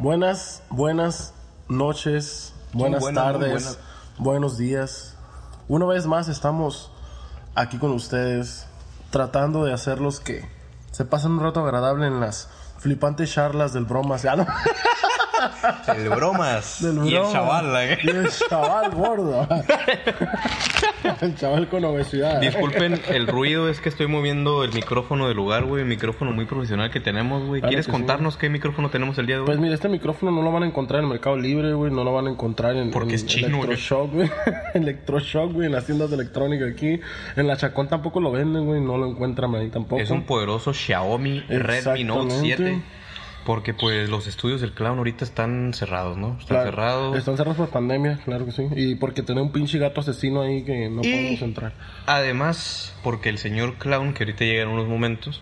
[0.00, 1.34] Buenas, buenas
[1.68, 3.78] noches, buenas tardes,
[4.16, 5.14] buenos días.
[5.68, 6.90] Una vez más estamos
[7.54, 8.64] aquí con ustedes
[9.10, 10.48] tratando de hacerlos que
[10.90, 14.24] se pasen un rato agradable en las flipantes charlas del bromas.
[15.96, 16.82] El bromas.
[16.82, 17.72] del y el chaval.
[17.76, 17.98] ¿eh?
[18.02, 19.48] Y el chaval gordo.
[21.20, 22.40] el chaval con obesidad.
[22.40, 25.82] Disculpen el ruido, es que estoy moviendo el micrófono del lugar, güey.
[25.82, 27.60] El micrófono muy profesional que tenemos, güey.
[27.60, 27.92] Claro ¿Quieres sí.
[27.92, 29.46] contarnos qué micrófono tenemos el día de hoy?
[29.46, 31.92] Pues mira, este micrófono no lo van a encontrar en el Mercado Libre, güey.
[31.92, 33.48] No lo van a encontrar en, Porque en es chino.
[33.48, 34.30] Electroshock, güey.
[34.74, 37.00] Electroshock, güey, en las tiendas de electrónica aquí.
[37.36, 38.80] En la Chacón tampoco lo venden, güey.
[38.80, 40.00] No lo encuentran ahí tampoco.
[40.00, 42.56] es un poderoso Xiaomi Redmi Note Exactamente.
[42.56, 42.82] 7.
[43.46, 46.32] Porque pues los estudios del clown ahorita están cerrados, ¿no?
[46.38, 47.16] Están Claro, cerrados.
[47.16, 48.66] Están cerrados por pandemia, claro que sí.
[48.76, 51.72] Y porque tiene un pinche gato asesino ahí que no Y- podemos entrar.
[52.06, 55.40] Además, porque el señor clown, que ahorita llega en unos momentos,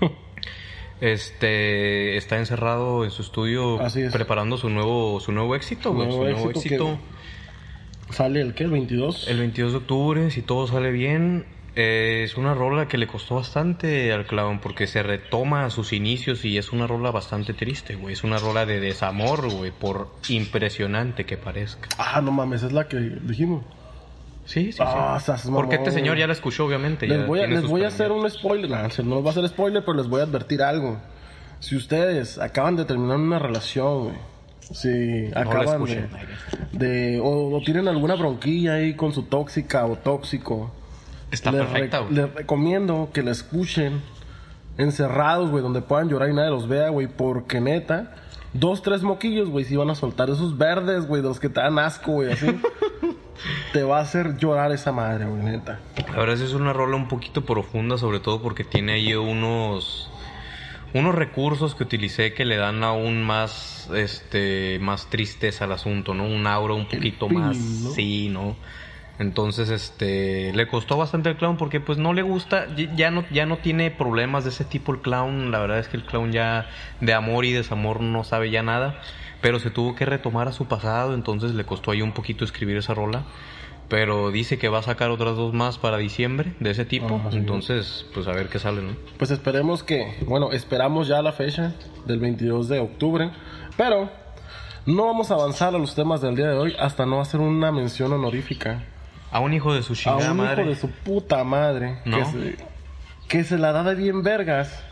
[1.00, 4.12] este está encerrado en su estudio Así es.
[4.12, 6.98] preparando su nuevo su nuevo éxito, güey, su nuevo éxito éxito.
[8.10, 9.28] Sale el qué, el 22.
[9.28, 11.44] El 22 de octubre, si todo sale bien,
[11.80, 15.92] eh, es una rola que le costó bastante al clown porque se retoma a sus
[15.92, 18.14] inicios y es una rola bastante triste, güey.
[18.14, 21.88] Es una rola de desamor, güey, por impresionante que parezca.
[21.98, 23.64] Ah, no mames, es la que dijimos.
[24.44, 25.26] Sí, sí, Ah, sí.
[25.26, 27.06] seas Porque este señor ya la escuchó, obviamente.
[27.06, 28.70] Les voy a, les voy a hacer un spoiler.
[28.70, 30.98] No, no les va a hacer spoiler, pero les voy a advertir algo.
[31.60, 34.16] Si ustedes acaban de terminar una relación, güey.
[34.60, 36.08] Si acaban de,
[36.72, 40.72] de- o, o tienen alguna bronquilla ahí con su tóxica o tóxico.
[41.30, 42.14] Está les, perfecta, re- güey.
[42.16, 44.02] les recomiendo que la escuchen
[44.76, 48.14] encerrados, güey, donde puedan llorar y nadie los vea, güey, porque neta,
[48.52, 51.60] dos, tres moquillos, güey, si van a soltar esos verdes, güey, de los que te
[51.60, 52.46] dan asco, güey, así.
[53.72, 55.80] te va a hacer llorar esa madre, güey, neta.
[56.10, 59.14] La verdad es que es una rola un poquito profunda, sobre todo porque tiene ahí
[59.14, 60.10] unos
[60.94, 66.24] unos recursos que utilicé que le dan aún más este más tristeza al asunto, ¿no?
[66.24, 67.90] Un aura un poquito más ¿no?
[67.90, 68.56] sí, ¿no?
[69.18, 73.46] Entonces, este, le costó bastante al clown porque pues no le gusta, ya no, ya
[73.46, 76.68] no tiene problemas de ese tipo el clown, la verdad es que el clown ya
[77.00, 79.00] de amor y desamor no sabe ya nada,
[79.40, 82.76] pero se tuvo que retomar a su pasado, entonces le costó ahí un poquito escribir
[82.76, 83.24] esa rola,
[83.88, 87.38] pero dice que va a sacar otras dos más para diciembre de ese tipo, sí.
[87.38, 88.92] entonces pues a ver qué sale, ¿no?
[89.16, 91.74] Pues esperemos que, bueno, esperamos ya la fecha
[92.06, 93.32] del 22 de octubre,
[93.76, 94.10] pero
[94.86, 97.72] no vamos a avanzar a los temas del día de hoy hasta no hacer una
[97.72, 98.84] mención honorífica
[99.30, 100.62] A un hijo de su a chingada un madre.
[100.62, 102.18] hijo de su puta madre ¿No?
[102.18, 102.56] que, se,
[103.28, 104.82] que se la da de bien vergas.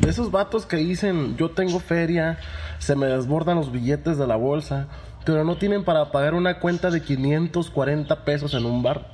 [0.00, 2.38] De esos vatos que dicen, yo tengo feria,
[2.78, 4.88] se me desbordan los billetes de la bolsa,
[5.24, 9.06] pero no tienen para pagar una cuenta de 540 pesos en un bar.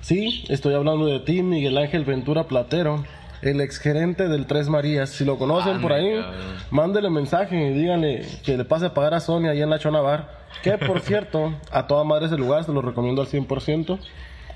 [0.00, 3.04] Sí, estoy hablando de ti, Miguel Ángel Ventura Platero,
[3.42, 5.10] el exgerente del Tres Marías.
[5.10, 6.24] Si lo conocen por ahí,
[6.70, 10.00] mándele mensaje y díganle que le pase a pagar a Sonia ahí en la Chona
[10.00, 10.41] Bar.
[10.62, 13.98] Que por cierto, a toda madre ese lugar, se lo recomiendo al 100%.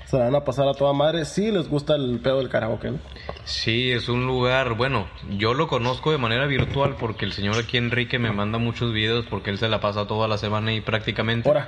[0.05, 2.91] Se la van a pasar a toda madre si les gusta el pedo del karaoke.
[2.91, 2.99] ¿no?
[3.43, 7.75] Sí, es un lugar, bueno, yo lo conozco de manera virtual porque el señor aquí
[7.75, 11.49] Enrique me manda muchos videos porque él se la pasa toda la semana y prácticamente.
[11.49, 11.67] Ahora,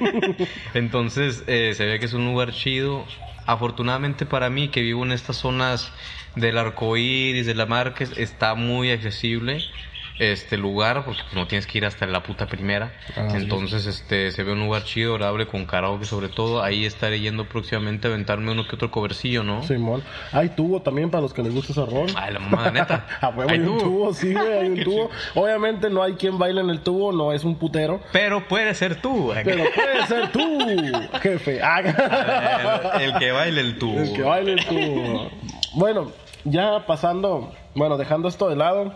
[0.74, 3.04] Entonces eh, se ve que es un lugar chido.
[3.46, 5.92] Afortunadamente para mí que vivo en estas zonas
[6.34, 9.62] del arcoíris, de la Márquez, está muy accesible
[10.20, 12.92] este lugar porque pues, no tienes que ir hasta la puta primera.
[13.16, 13.28] Ah.
[13.34, 16.62] Entonces este se ve un lugar chido, agradable con karaoke sobre todo.
[16.62, 19.62] Ahí estaré yendo próximamente a aventarme uno que otro covercillo, ¿no?
[19.62, 20.02] Simón.
[20.32, 22.08] Hay tubo también para los que les gusta ese rol.
[22.14, 23.06] Ay, la mamada neta.
[23.20, 23.80] A huevo Hay hay un tubo.
[23.82, 25.10] tubo, sí, güey, hay un tubo.
[25.34, 28.00] Obviamente no hay quien baile en el tubo, no es un putero.
[28.12, 29.32] Pero puede ser tú.
[29.42, 30.58] Pero puede ser tú,
[31.22, 31.60] jefe.
[31.62, 33.98] Ah, el que baile el tubo.
[34.00, 35.30] El que baile el tubo.
[35.74, 36.12] Bueno,
[36.44, 38.94] ya pasando, bueno, dejando esto de lado.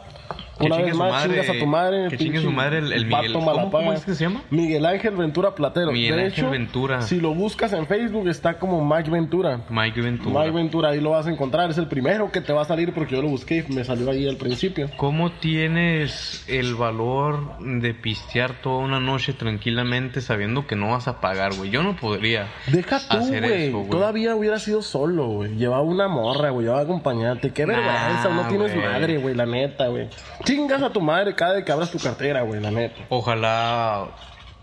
[0.58, 2.08] Que Una vez más, madre, chingas a tu madre.
[2.10, 4.42] que chingue su madre el- el Miguel- ¿cómo- cómo es que se llama?
[4.50, 5.90] Miguel Ángel Ventura Platero.
[5.90, 7.02] Miguel de Ángel hecho, Ventura.
[7.02, 9.62] Si lo buscas en Facebook, está como Mike Ventura.
[9.68, 10.40] Mike Ventura.
[10.40, 11.70] Mike Ventura, ahí lo vas a encontrar.
[11.70, 14.08] Es el primero que te va a salir porque yo lo busqué y me salió
[14.10, 14.90] ahí al principio.
[14.96, 21.20] ¿Cómo tienes el valor de pistear toda una noche tranquilamente sabiendo que no vas a
[21.20, 21.70] pagar, güey?
[21.70, 23.68] Yo no podría Deja tú, hacer güey.
[23.68, 23.90] eso, güey.
[23.90, 25.56] Todavía hubiera sido solo, güey.
[25.56, 26.66] Llevaba una morra, güey.
[26.66, 27.50] Llevaba acompañante.
[27.50, 28.28] Qué Nah, vergüenza.
[28.30, 29.34] No tienes madre, güey.
[29.34, 30.08] La neta, güey.
[30.44, 32.60] Chingas a tu madre cada vez que abras tu cartera, güey.
[32.60, 33.02] La neta.
[33.08, 34.08] Ojalá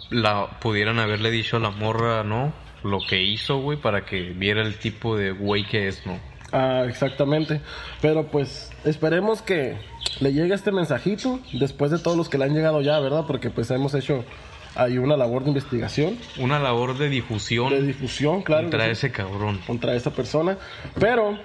[0.10, 2.54] la pudieran haberle dicho a la morra, ¿no?
[2.84, 6.20] Lo que hizo, güey, para que viera el tipo de güey que es, ¿no?
[6.52, 7.62] Ah, exactamente.
[8.02, 9.78] Pero pues esperemos que
[10.20, 13.24] le llegue este mensajito después de todos los que le han llegado ya, ¿verdad?
[13.26, 14.26] Porque pues hemos hecho
[14.76, 18.64] ahí una labor de investigación, Una labor de difusión de difusión, claro.
[18.64, 19.60] contra ese cabrón.
[19.68, 20.58] contra esa persona.
[21.00, 21.38] Pero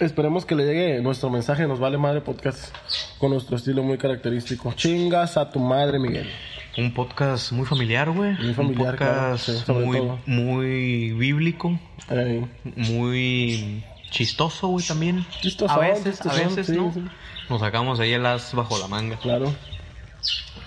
[0.00, 2.74] Esperemos que le llegue nuestro mensaje, nos vale madre podcast,
[3.18, 4.72] con nuestro estilo muy característico.
[4.72, 6.28] Chingas a tu madre, Miguel.
[6.76, 8.32] Un podcast muy familiar, güey.
[8.34, 10.18] Muy familiar, Un claro, podcast sí, sobre muy, todo.
[10.26, 11.78] muy bíblico,
[12.74, 15.24] muy chistoso, güey, también.
[15.40, 16.92] Chistosón, a veces, a veces, sí, ¿no?
[16.92, 17.04] sí.
[17.48, 19.16] Nos sacamos ahí el as bajo la manga.
[19.18, 19.54] Claro.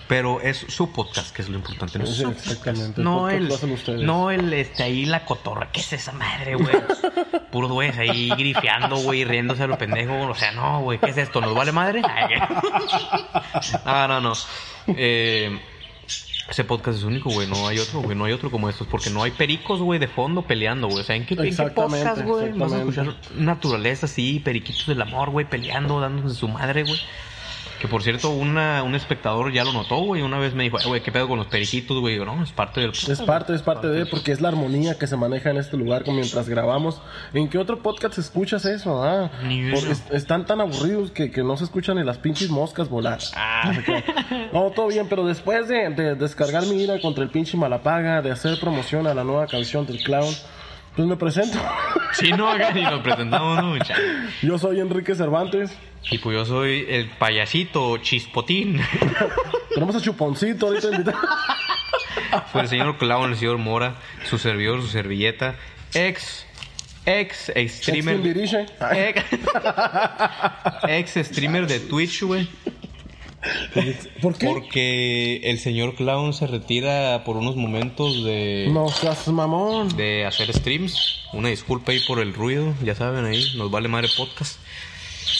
[0.08, 1.98] Pero es su podcast, que es lo importante.
[1.98, 2.94] No, es su exactamente.
[2.94, 2.98] podcast.
[2.98, 5.70] No el, no el, este, ahí la cotorra.
[5.70, 6.74] ¿Qué es esa madre, güey?
[7.50, 10.28] Puros güeyes ahí grifeando, güey, riéndose a lo pendejo.
[10.28, 11.40] O sea, no, güey, ¿qué es esto?
[11.40, 12.02] ¿Nos vale madre?
[13.84, 14.32] No, no, no.
[14.88, 15.58] Eh,
[16.48, 17.46] ese podcast es único, güey.
[17.46, 18.16] No hay otro, güey.
[18.16, 18.86] No hay otro como estos.
[18.86, 21.00] Porque no hay pericos, güey, de fondo peleando, güey.
[21.00, 22.52] O sea, ¿en qué, en qué podcast, güey?
[22.52, 26.98] Vas a escuchar naturaleza así, periquitos del amor, güey, peleando, dándose su madre, güey.
[27.80, 30.22] Que por cierto, una, un espectador ya lo notó, güey.
[30.22, 32.18] Una vez me dijo, "Eh, güey, ¿qué pedo con los periquitos, güey?
[32.18, 32.90] No, es parte del.
[32.90, 36.02] Es parte, es parte de, porque es la armonía que se maneja en este lugar
[36.08, 37.00] mientras grabamos.
[37.32, 39.04] ¿En qué otro podcast escuchas eso?
[39.04, 42.50] Ah, Ni Por- es- están tan aburridos que, que no se escuchan ni las pinches
[42.50, 43.18] moscas volar.
[43.36, 43.72] Ah.
[44.52, 48.30] No, todo bien, pero después de, de descargar mi ira contra el pinche Malapaga, de
[48.32, 50.34] hacer promoción a la nueva canción del clown,
[50.98, 51.56] pues me presento.
[52.10, 54.02] Sí, no, acá ni nos presentamos, ¿no, muchacho?
[54.42, 55.70] Yo soy Enrique Cervantes.
[56.10, 58.80] Y pues yo soy el payasito chispotín.
[59.72, 61.18] Tenemos a Chuponcito ahorita invitado.
[62.50, 63.94] Fue el señor Clown, el señor Mora,
[64.28, 65.54] su servidor, su servilleta,
[65.94, 66.44] ex,
[67.06, 68.36] ex, streamer.
[68.36, 69.24] Ex,
[70.88, 72.48] ex streamer de Twitch, güey.
[74.22, 74.46] ¿Por qué?
[74.46, 79.96] Porque el señor Clown se retira por unos momentos de, No seas mamón.
[79.96, 81.16] de hacer streams.
[81.32, 84.58] Una disculpa ahí por el ruido, ya saben ahí, nos vale madre podcast.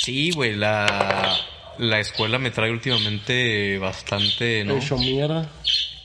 [0.02, 1.36] Sí, güey, la,
[1.78, 4.76] la escuela me trae últimamente bastante, ¿no?
[4.76, 5.50] Hecho mierda.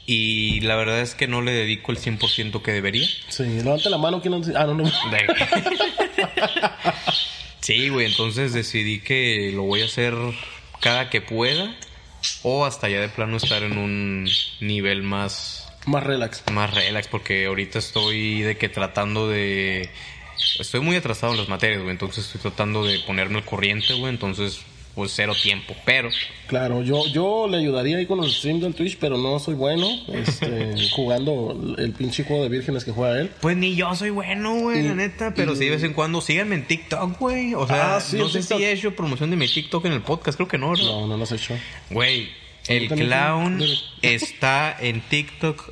[0.06, 3.08] Y la verdad es que no le dedico el 100% que debería.
[3.30, 4.22] Sí, levante la mano.
[4.22, 4.84] ¿quién no- Ah, no, no.
[7.62, 10.14] Sí, güey, entonces decidí que lo voy a hacer
[10.82, 11.74] cada que pueda
[12.44, 14.30] o hasta ya de plano estar en un
[14.60, 16.44] nivel más Más relax.
[16.52, 19.90] más relax porque ahorita estoy de que tratando de
[20.60, 24.12] estoy muy atrasado en las materias, güey, entonces estoy tratando de ponerme al corriente, güey,
[24.14, 24.62] entonces
[24.96, 26.10] pues cero tiempo, pero
[26.48, 29.88] Claro, yo, yo le ayudaría ahí con los streams del Twitch, pero no soy bueno
[30.14, 33.32] este, jugando el pinche juego de vírgenes que juega él.
[33.42, 36.22] pues ni yo soy bueno, güey, la neta, pero y- sí de vez en cuando
[36.22, 38.58] síganme en TikTok, güey, o sea, Ah, sí, no sé TikTok.
[38.60, 40.86] si he hecho promoción de mi TikTok en el podcast, creo que no, ¿verdad?
[40.86, 41.56] No, no lo has hecho.
[41.90, 42.30] Güey,
[42.68, 43.64] el clown
[44.04, 45.72] está en TikTok,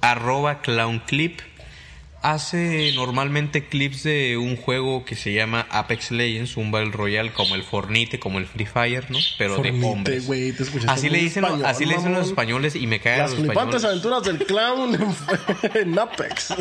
[0.00, 1.40] arroba clownclip.
[2.24, 7.54] Hace normalmente clips de un juego que se llama Apex Legends, un Battle Royale como
[7.54, 9.18] el Fornite, como el Free Fire, ¿no?
[9.36, 10.26] Pero de hombres.
[10.26, 13.40] te así le dicen, español, así le dicen los españoles y me cagan Las los
[13.40, 14.06] flipantes españoles.
[14.06, 16.54] aventuras del clown en, en Apex.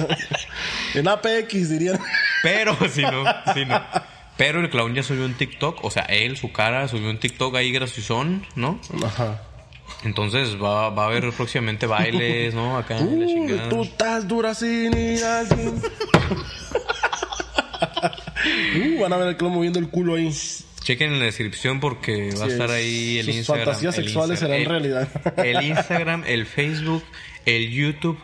[0.95, 1.97] en Apex, dirían.
[2.41, 3.23] Pero, si no,
[3.53, 3.81] si no.
[4.37, 7.55] Pero el clown ya subió un TikTok, o sea, él, su cara, subió un TikTok
[7.55, 8.81] ahí graciosón, ¿no?
[9.01, 9.41] Ajá.
[10.03, 12.77] Entonces va, va a haber próximamente bailes, ¿no?
[12.77, 13.69] Acá en la chingada.
[13.69, 15.75] tú estás dura sin ir al gym.
[18.97, 20.31] uh, van a ver el clown moviendo el culo ahí.
[20.81, 23.65] Chequen en la descripción porque va a estar ahí el sus Instagram.
[23.65, 25.07] fantasías el sexuales Insta- serán el- realidad.
[25.37, 27.03] El Instagram, el Facebook,
[27.45, 28.17] el YouTube.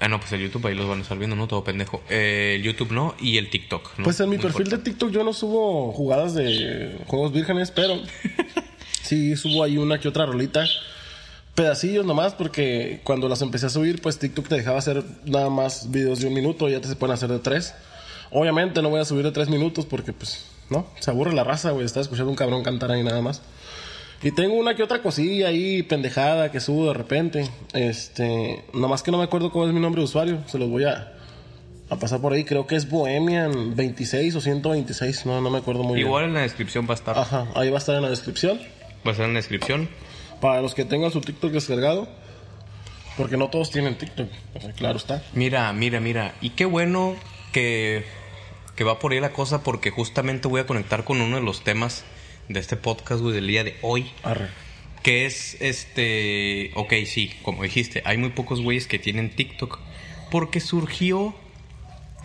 [0.00, 1.46] Ah, no, pues el YouTube ahí los van a estar viendo, ¿no?
[1.48, 2.02] Todo pendejo.
[2.10, 3.98] Eh, el YouTube no y el TikTok.
[3.98, 4.04] ¿no?
[4.04, 4.78] Pues en mi Muy perfil de.
[4.78, 8.00] TikTok yo no subo jugadas de juegos vírgenes, pero
[9.02, 10.64] sí subo ahí una que otra rolita.
[11.54, 15.90] Pedacillos nomás, porque cuando las empecé a subir, pues TikTok te dejaba hacer nada más
[15.90, 17.74] videos de un minuto, ya te se pueden hacer de tres.
[18.32, 21.70] Obviamente no voy a subir de tres minutos porque, pues, no, se aburre la raza,
[21.70, 23.42] güey, está escuchando un cabrón cantar ahí nada más.
[24.22, 27.48] Y tengo una que otra cosilla ahí, pendejada, que subo de repente.
[27.74, 30.84] Este, nomás que no me acuerdo cuál es mi nombre de usuario, se los voy
[30.84, 31.12] a,
[31.90, 32.42] a pasar por ahí.
[32.42, 36.40] Creo que es Bohemian 26 o 126, no, no me acuerdo muy Igual en la
[36.40, 37.14] descripción va a estar.
[37.14, 37.26] bien.
[37.26, 38.58] Ajá, ahí va a estar en la descripción.
[39.06, 39.88] Va a estar en la descripción.
[40.44, 42.06] Para los que tengan su TikTok descargado.
[43.16, 45.24] Porque no todos tienen TikTok, o sea, claro está.
[45.32, 46.34] Mira, mira, mira.
[46.42, 47.16] Y qué bueno
[47.50, 48.04] que,
[48.76, 51.64] que va por ahí la cosa porque justamente voy a conectar con uno de los
[51.64, 52.04] temas
[52.50, 54.12] de este podcast, güey, del día de hoy.
[54.22, 54.48] Arre.
[55.02, 56.72] Que es este.
[56.74, 59.78] Ok, sí, como dijiste, hay muy pocos güeyes que tienen TikTok.
[60.30, 61.34] Porque surgió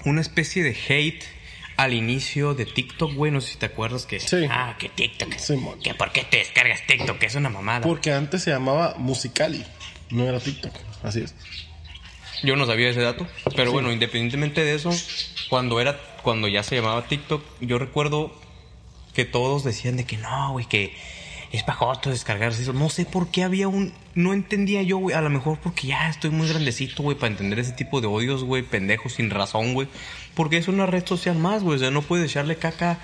[0.03, 1.23] una especie de hate
[1.79, 3.31] al inicio de TikTok, güey.
[3.31, 4.19] No sé si te acuerdas que.
[4.19, 4.45] Sí.
[4.49, 5.37] Ah, que TikTok.
[5.37, 5.79] Simón.
[5.79, 7.81] que por qué te descargas TikTok, que es una mamada.
[7.81, 9.63] Porque antes se llamaba Musicali,
[10.09, 11.33] no era TikTok, así es.
[12.43, 13.25] Yo no sabía ese dato.
[13.55, 14.91] Pero bueno, independientemente de eso,
[15.49, 15.97] cuando era.
[16.21, 18.35] Cuando ya se llamaba TikTok, yo recuerdo
[19.13, 20.93] que todos decían de que no, güey, que
[21.53, 22.73] es pajoto descargarse eso.
[22.73, 23.93] No sé por qué había un.
[24.15, 25.15] No entendía yo, güey.
[25.15, 28.43] A lo mejor porque ya estoy muy grandecito, güey, para entender ese tipo de odios,
[28.43, 29.87] güey, pendejos sin razón, güey.
[30.35, 31.75] Porque es una red social más, güey.
[31.77, 32.99] O sea, no puedes echarle caca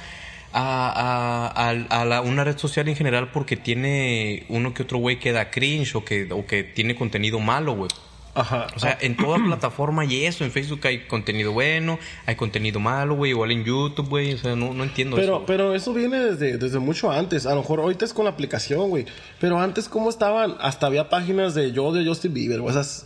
[0.53, 1.69] a, a,
[2.01, 5.51] a- la- una red social en general porque tiene uno que otro güey que da
[5.51, 7.89] cringe o que, o que tiene contenido malo, güey.
[8.37, 8.67] Ajá.
[8.75, 13.15] O sea, en toda plataforma y eso, en Facebook hay contenido bueno, hay contenido malo,
[13.15, 15.45] güey, igual en YouTube, güey, o sea, no, no entiendo Pero, eso.
[15.45, 17.45] pero eso viene desde, desde mucho antes.
[17.45, 19.05] A lo mejor ahorita es con la aplicación, güey.
[19.39, 20.55] Pero antes, ¿cómo estaban?
[20.59, 22.59] Hasta había páginas de yo de Justin Bieber.
[22.59, 23.05] O sea, s-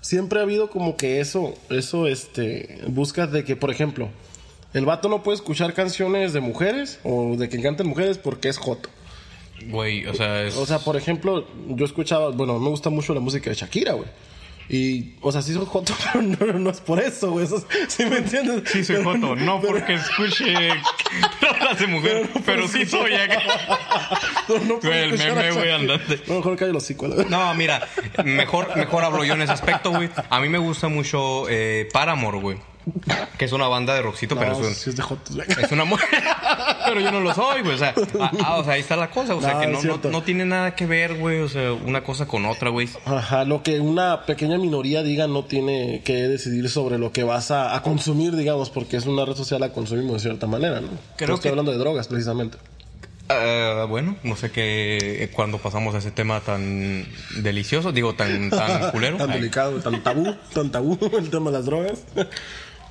[0.00, 4.08] siempre ha habido como que eso, eso, este, buscas de que, por ejemplo,
[4.74, 8.58] el vato no puede escuchar canciones de mujeres o de que canten mujeres porque es
[8.58, 8.88] joto.
[9.68, 10.56] Güey, o sea, es...
[10.56, 14.08] O sea, por ejemplo, yo escuchaba, bueno, me gusta mucho la música de Shakira, güey.
[14.68, 17.44] Y, o sea, sí soy joto, pero no, no es por eso, güey.
[17.44, 18.62] Eso, ¿Sí me entiendes?
[18.70, 20.44] Sí soy Pero- joto, no pero- porque escuche
[21.40, 23.40] rolas de mujer, pero, sí soy acá.
[24.48, 26.20] Pero no Güey, el meme, güey, andante.
[26.26, 27.30] No, mejor hocico, la verdad.
[27.30, 27.86] No, mira,
[28.24, 30.10] mejor, mejor hablo yo en ese aspecto, güey.
[30.30, 32.58] A mí me gusta mucho eh, Paramore, güey.
[33.38, 35.46] Que es una banda de rockcito, pero No, es, un- sí es de jotos, güey.
[35.62, 35.96] es una mu-
[36.86, 37.74] Pero yo no lo soy, güey.
[37.74, 39.34] O sea, ah, ah, o sea, ahí está la cosa.
[39.34, 41.40] O sea, No, que no, no, no tiene nada que ver, güey.
[41.40, 42.88] O sea, una cosa con otra, güey.
[43.04, 47.50] Ajá, lo que una pequeña minoría diga no tiene que decidir sobre lo que vas
[47.50, 50.88] a, a consumir, digamos, porque es una red social la consumimos de cierta manera, ¿no?
[51.16, 52.56] Creo No estoy que- hablando de drogas, precisamente.
[53.28, 55.24] Ah, bueno, no sé qué.
[55.24, 57.04] eh, Cuando pasamos a ese tema tan
[57.42, 59.16] delicioso, digo, tan, tan culero.
[59.16, 62.04] Tan delicado, tan tabú, tan tabú el tema de las drogas.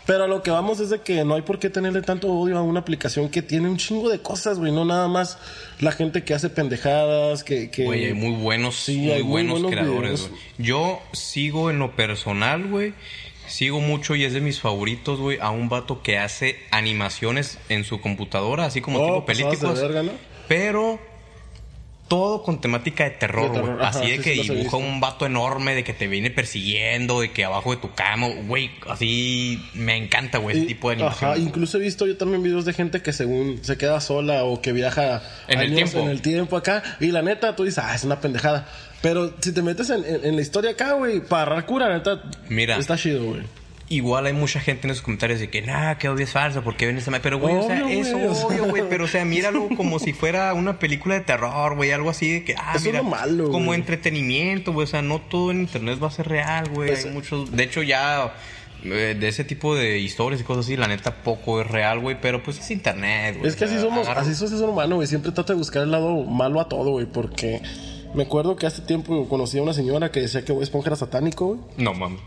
[0.06, 2.58] Pero a lo que vamos es de que no hay por qué tenerle tanto odio
[2.58, 4.72] a una aplicación que tiene un chingo de cosas, güey.
[4.72, 5.38] No nada más
[5.80, 7.72] la gente que hace pendejadas, que...
[7.72, 7.86] que...
[7.86, 10.42] Güey, hay muy buenos, Sí, muy hay muy buenos creadores, güey.
[10.58, 12.94] Yo sigo en lo personal, güey.
[13.48, 17.84] Sigo mucho y es de mis favoritos, güey, a un vato que hace animaciones en
[17.84, 19.80] su computadora, así como Oh, tipo películas.
[20.48, 21.00] Pero
[22.08, 23.74] todo con temática de terror, güey.
[23.82, 27.32] Así de sí, que sí dibuja un vato enorme, de que te viene persiguiendo, de
[27.32, 28.70] que abajo de tu cama, güey.
[28.88, 31.32] Así me encanta, güey, ese tipo de animación.
[31.32, 34.62] Ajá, incluso he visto yo también videos de gente que según se queda sola o
[34.62, 36.00] que viaja En el años tiempo.
[36.00, 36.84] en el tiempo acá.
[37.00, 38.68] Y la neta, tú dices, ah, es una pendejada.
[39.02, 41.98] Pero si te metes en, en- en la historia acá, güey, para agarrar cura, la
[41.98, 42.78] neta, Mira.
[42.78, 43.42] está chido, güey.
[43.88, 46.88] Igual hay mucha gente en esos comentarios de que, nah, que obvio es falso, porque
[46.88, 47.20] ven esa ma-".
[47.22, 48.84] Pero, güey, o sea, es obvio, güey.
[48.90, 51.92] Pero, o sea, míralo como si fuera una película de terror, güey.
[51.92, 52.98] Algo así de que, ah, Eso es mira.
[53.00, 54.86] lo malo, como entretenimiento, güey.
[54.86, 56.90] O sea, no todo en internet va a ser real, güey.
[56.90, 57.52] Pues, hay muchos.
[57.56, 58.34] De hecho, ya.
[58.84, 62.18] eh, De ese tipo de historias y cosas así, la neta poco es real, güey,
[62.20, 63.48] pero pues es internet, güey.
[63.50, 65.08] Es que así somos, agarra- así sos el ser humano, güey.
[65.08, 67.06] Siempre trata de buscar el lado malo a todo, güey.
[67.06, 67.62] Porque
[68.16, 70.96] me acuerdo que hace tiempo conocí a una señora que decía que Bob Esponja era
[70.96, 71.60] satánico, güey.
[71.78, 72.20] No, mames.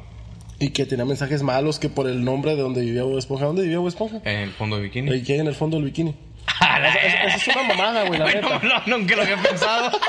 [0.61, 3.45] Y que tenía mensajes malos que por el nombre de donde vivía Bob Esponja.
[3.47, 4.21] ¿Dónde vivía Bob Esponja?
[4.25, 5.15] En el fondo de bikini.
[5.15, 6.17] Y que hay en el fondo del bikini.
[6.61, 8.41] A la- Esa, es una mamada, güey, la neta.
[8.41, 9.91] no, no, nunca lo había pensado.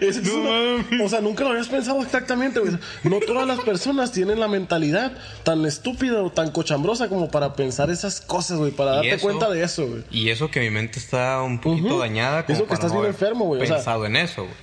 [0.00, 2.72] Es una- o sea, nunca lo habías pensado exactamente, güey.
[3.02, 7.90] No todas las personas tienen la mentalidad tan estúpida o tan cochambrosa como para pensar
[7.90, 8.70] esas cosas, güey.
[8.72, 10.02] Para darte eso- cuenta de eso, güey.
[10.10, 12.44] Y eso que mi mente está un poquito dañada.
[12.46, 14.54] como Eso que estás no bien enfermo, güey, o sea- Pensado en eso, güey.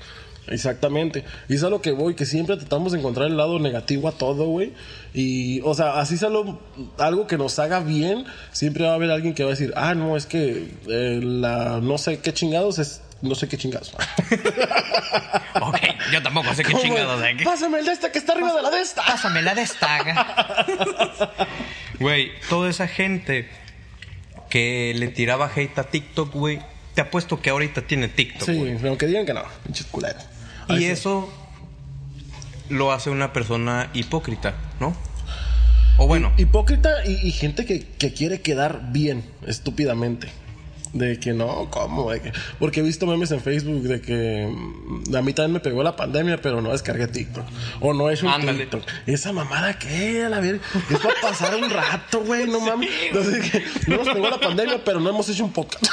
[0.47, 1.23] Exactamente.
[1.49, 4.11] Y es a lo que voy, que siempre tratamos de encontrar el lado negativo a
[4.11, 4.73] todo, güey.
[5.13, 6.59] Y, o sea, así sea lo-
[6.97, 9.93] algo que nos haga bien, siempre va a haber alguien que va a decir, ah,
[9.93, 13.93] no, es que eh, la no sé qué chingados es no sé qué chingados.
[15.61, 15.77] Ok,
[16.11, 17.43] yo tampoco sé qué chingados de qué.
[17.43, 19.03] Pásame el de esta que está arriba de la de esta.
[19.05, 20.65] Pásame la destaga.
[21.99, 23.47] Güey, toda esa gente
[24.49, 26.59] que le tiraba hate a TikTok, güey,
[26.95, 28.87] te apuesto que ahorita tiene TikTok, Sí, güey.
[28.87, 30.23] aunque digan que no, pinches culeros.
[30.69, 30.85] Y Ahí sí.
[30.85, 31.29] eso
[32.69, 34.95] lo hace una persona hipócrita, ¿no?
[35.97, 40.29] O bueno, Hipócrita y, y gente que, que quiere quedar bien, estúpidamente.
[40.93, 42.11] De que no, ¿cómo?
[42.11, 45.59] De que- porque he visto memes en Facebook de que mm, a mí también me
[45.61, 47.45] pegó la pandemia, pero no descargué TikTok.
[47.81, 48.59] O no hecho un Ándale.
[48.65, 48.83] TikTok.
[49.05, 50.23] ¿Esa mamada qué?
[50.25, 52.89] A la ver, es para pasar un rato, güey, no mames.
[53.07, 55.85] Entonces, que no nos pegó la pandemia, pero no hemos hecho un podcast.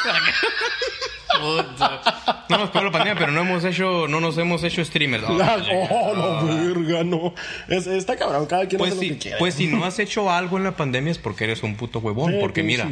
[1.41, 2.45] puta.
[2.49, 5.23] no nos pegó la pandemia, pero no hemos hecho, no nos hemos hecho streamers.
[5.25, 7.35] No, no, oh, no, verga, no.
[7.69, 9.39] Es, está cabrón, cada quien Pues hace lo que quiere.
[9.39, 12.33] pues si no has hecho algo en la pandemia es porque eres un puto huevón.
[12.33, 12.89] Sí, porque mira,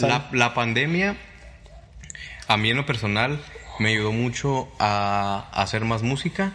[0.00, 1.16] la, la pandemia,
[2.48, 3.40] a mí en lo personal,
[3.78, 6.52] me ayudó mucho a, a hacer más música,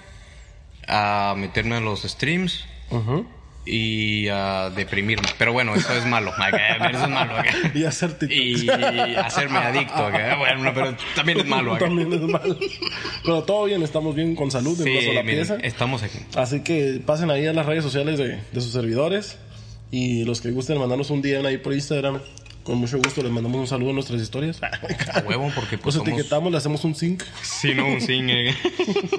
[0.88, 3.26] a meterme a los streams Ujú.
[3.66, 5.28] Y a deprimirme.
[5.38, 6.32] Pero bueno, eso es malo.
[6.38, 7.36] acá, Eso es malo.
[7.38, 7.54] acá.
[7.74, 8.18] Y hacer.
[8.30, 8.68] Y
[9.18, 10.10] hacerme adicto.
[10.38, 11.74] Bueno, pero también es malo.
[11.76, 11.86] acá.
[11.86, 12.58] También es malo.
[13.24, 15.56] Pero todo bien, estamos bien con salud en Sí, una sola miren, pieza.
[15.64, 16.18] estamos aquí.
[16.36, 19.38] Así que pasen ahí a las redes sociales de, de sus servidores.
[19.94, 22.22] Y los que gusten mandarnos un DM ahí por Instagram.
[22.64, 24.62] Con mucho gusto les mandamos un saludo en nuestras historias.
[24.62, 26.10] A huevo, porque pues somos...
[26.10, 27.24] etiquetamos, le hacemos un sync.
[27.42, 28.30] Sí, no, un zinc.
[28.30, 28.56] eh.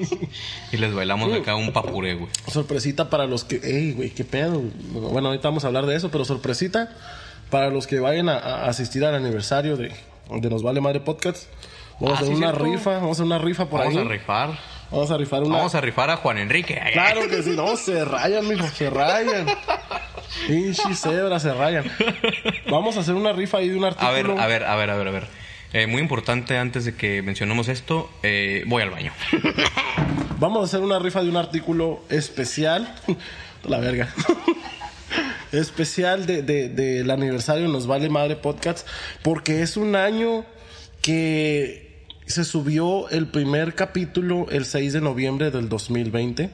[0.72, 2.30] y les bailamos acá un papure, güey.
[2.49, 3.56] Sorpresita para los que.
[3.56, 4.11] ¡Ey, güey!
[4.11, 4.62] ¿Qué pedo?
[4.92, 6.90] Bueno, ahorita vamos a hablar de eso, pero sorpresita
[7.50, 9.92] para los que vayan a, a asistir al aniversario de.
[10.30, 11.49] de Nos Vale Madre Podcast.
[12.00, 12.64] Vamos Ah, a hacer sí, una cierto.
[12.64, 14.04] rifa, vamos a hacer una rifa por Vamos ahí.
[14.04, 14.58] a rifar.
[14.90, 15.56] Vamos a rifar una.
[15.56, 16.80] Vamos a rifar a Juan Enrique.
[16.92, 19.46] Claro que sí, no, se rayan, mijo, se rayan.
[20.46, 21.84] Pinche cebra, se rayan.
[22.70, 24.08] Vamos a hacer una rifa ahí de un artículo.
[24.08, 25.26] A ver, a ver, a ver, a ver, a ver.
[25.72, 29.12] Eh, muy importante antes de que mencionemos esto, eh, voy al baño.
[30.38, 32.94] Vamos a hacer una rifa de un artículo especial.
[33.64, 34.12] La verga.
[35.52, 38.86] especial de, de- del aniversario Nos Vale Madre Podcast.
[39.22, 40.44] Porque es un año
[41.00, 46.50] que se subió el primer capítulo el 6 de noviembre del 2020.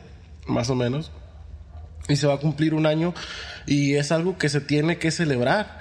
[0.46, 1.10] Más o menos.
[2.08, 3.14] Y se va a cumplir un año.
[3.66, 5.78] Y es algo que se tiene que celebrar.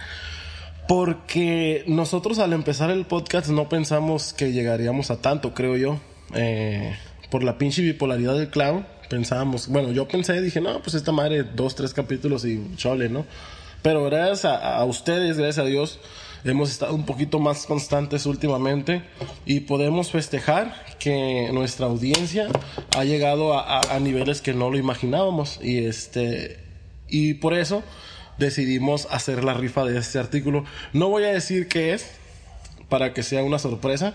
[0.88, 6.00] Porque nosotros al empezar el podcast no pensamos que llegaríamos a tanto, creo yo.
[6.34, 6.96] Eh,
[7.30, 11.44] por la pinche bipolaridad del clown, pensábamos, bueno, yo pensé, dije, no, pues esta madre,
[11.44, 13.26] dos, tres capítulos y chole, ¿no?
[13.82, 16.00] Pero gracias a, a ustedes, gracias a Dios,
[16.52, 19.04] hemos estado un poquito más constantes últimamente
[19.46, 22.48] y podemos festejar que nuestra audiencia
[22.96, 26.60] ha llegado a, a- a niveles que no lo imaginábamos y este
[27.10, 27.84] y por eso
[28.38, 30.64] decidimos hacer la rifa de este artículo.
[30.94, 32.12] No voy a decir qué es
[32.90, 34.14] para que sea una sorpresa,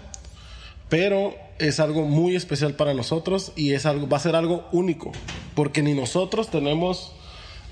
[0.89, 5.13] pero es algo muy especial para nosotros y es algo va a ser algo único,
[5.55, 7.13] porque ni nosotros tenemos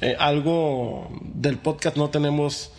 [0.00, 2.72] eh, algo del podcast, no tenemos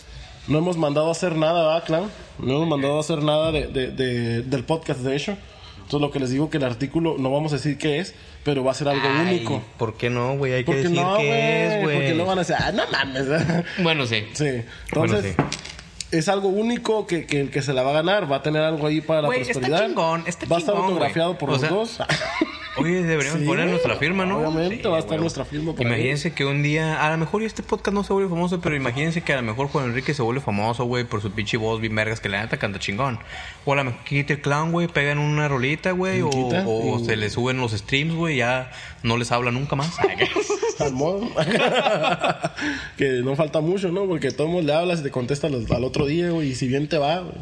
[0.51, 2.03] no hemos mandado a hacer nada, ¿verdad, Clan?
[2.39, 5.37] No hemos mandado a hacer nada de, de- de- del podcast, de hecho.
[5.77, 8.63] Entonces, lo que les digo que el artículo, no vamos a decir qué es, pero
[8.63, 9.61] va a ser algo Ay, único.
[9.77, 10.53] ¿Por qué no, güey?
[10.53, 11.95] Hay que Porque decir no, qué es, güey.
[11.97, 13.25] Porque no van a decir, ah, no mames.
[13.83, 14.23] Bueno, sí.
[14.33, 14.45] Sí,
[14.93, 16.17] Bueno, entonces sí.
[16.17, 18.61] es algo único que, que el que se la va a ganar va a tener
[18.61, 19.85] algo ahí para la está prosperidad.
[19.87, 21.97] chingón, está va a estar autografiado por O los sea, dos.
[22.77, 24.37] Oye, deberíamos Sí, poner nuestra firma, ¿no?
[24.37, 25.21] Obviamente va a estar güey.
[25.21, 25.87] nuestra firma por ahí.
[25.91, 29.21] Imagínense que un día, a lo mejor este podcast no se vuelve famoso, pero imagínense
[29.21, 31.93] que a lo mejor Juan Enrique se vuelve famoso, güey, por su pinche voz bien
[31.95, 33.19] vergas que la neta canta chingón.
[33.65, 37.05] O a lo mejor quita el clown, güey, pegan una rolita, güey, o, o y-
[37.05, 38.71] se le suben los streams, güey, ya
[39.03, 39.91] no les habla nunca más.
[40.79, 41.29] Al modo.
[42.97, 44.05] que no falta mucho, ¿no?
[44.07, 46.49] Porque todo el mundo le hablas y te contesta al, al otro día, güey.
[46.51, 47.35] Y si bien te va, güey.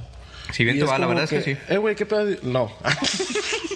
[0.52, 1.56] si bien Y te va, la verdad es que sí.
[1.70, 2.26] Eh, güey, ¿qué pedo?
[2.44, 2.70] No.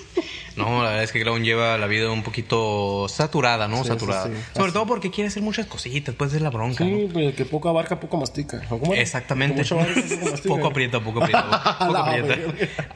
[0.55, 3.81] No, la verdad es que Clown lleva la vida un poquito saturada, ¿no?
[3.83, 4.25] Sí, saturada.
[4.27, 4.41] sí, sí.
[4.53, 4.73] Sobre Así.
[4.73, 6.95] todo porque quiere hacer muchas cositas, pues es la bronca, ¿no?
[6.95, 8.61] sí, pues que poco abarca, poco mastica.
[8.95, 9.63] Exactamente.
[9.65, 10.47] Poco mastica.
[10.47, 11.77] Poco aprieta, poco aprieta.
[11.79, 12.35] Poco La aprieta.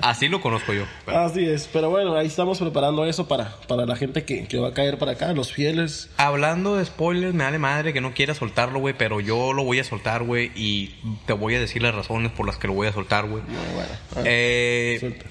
[0.02, 0.84] Así lo conozco yo.
[1.06, 4.58] pero- Así es, pero bueno, ahí estamos preparando eso para, para la gente que, que
[4.58, 6.10] va a caer para acá, los fieles.
[6.18, 9.80] Hablando de spoilers, me vale madre que no quiera soltarlo, güey, pero yo lo voy
[9.80, 12.88] a soltar, güey, y te voy a decir las razones por las que lo voy
[12.88, 13.42] a soltar, güey.
[13.44, 13.90] Bueno, bueno.
[14.16, 15.26] Ah, Eh, suelta.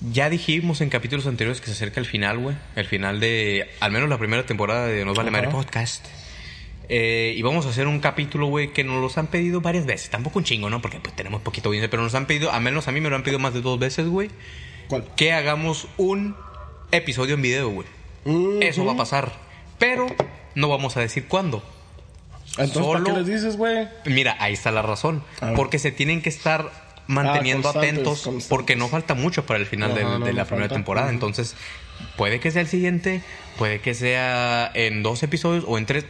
[0.00, 2.56] Ya dijimos en capítulos anteriores que se acerca el final, güey.
[2.76, 5.30] El final de, al menos la primera temporada de Nos Vale.
[5.30, 6.04] Madre Podcast.
[6.88, 10.10] Eh, y vamos a hacer un capítulo, güey, que nos los han pedido varias veces.
[10.10, 10.80] Tampoco un chingo, ¿no?
[10.80, 13.16] Porque pues tenemos poquito audiencia, pero nos han pedido, al menos a mí me lo
[13.16, 14.30] han pedido más de dos veces, güey,
[14.88, 15.04] ¿Cuál?
[15.16, 16.36] que hagamos un
[16.92, 17.88] episodio en video, güey.
[18.60, 19.32] Eso va a pasar.
[19.78, 20.06] Pero
[20.54, 21.62] no vamos a decir cuándo.
[22.58, 23.88] Entonces, ¿para solo- qué les dices, güey?
[24.04, 25.22] Mira, ahí está la razón.
[25.56, 26.70] Porque se tienen que estar
[27.06, 28.46] manteniendo Ah, atentos constantes.
[28.48, 30.74] porque no falta mucho para el final Ajá, del- no, de la no primera falta.
[30.74, 31.10] temporada.
[31.10, 31.54] Entonces,
[32.16, 33.22] puede que sea el siguiente,
[33.58, 36.04] puede que sea en dos episodios o en tres.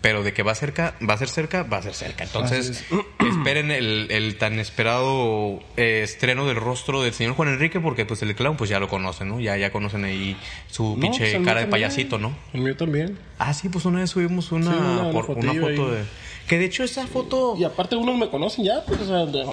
[0.00, 2.22] Pero de que va cerca, va a ser cerca, va a ser cerca.
[2.22, 2.84] Entonces,
[3.18, 8.22] esperen el, el tan esperado eh, estreno del rostro del señor Juan Enrique, porque pues
[8.22, 9.40] el clown pues ya lo conocen, ¿no?
[9.40, 10.36] Ya, ya conocen ahí
[10.70, 12.32] su No, pinche pues, cara de payasito, ¿no?
[12.52, 13.18] El mío también.
[13.40, 15.96] Ah, sí, pues una vez subimos una, Sí, una- por- una foto ahí.
[15.96, 16.04] de...
[16.48, 17.54] Que de hecho esa foto...
[17.58, 19.46] Y aparte unos me conocen ya, pues, o sea, de-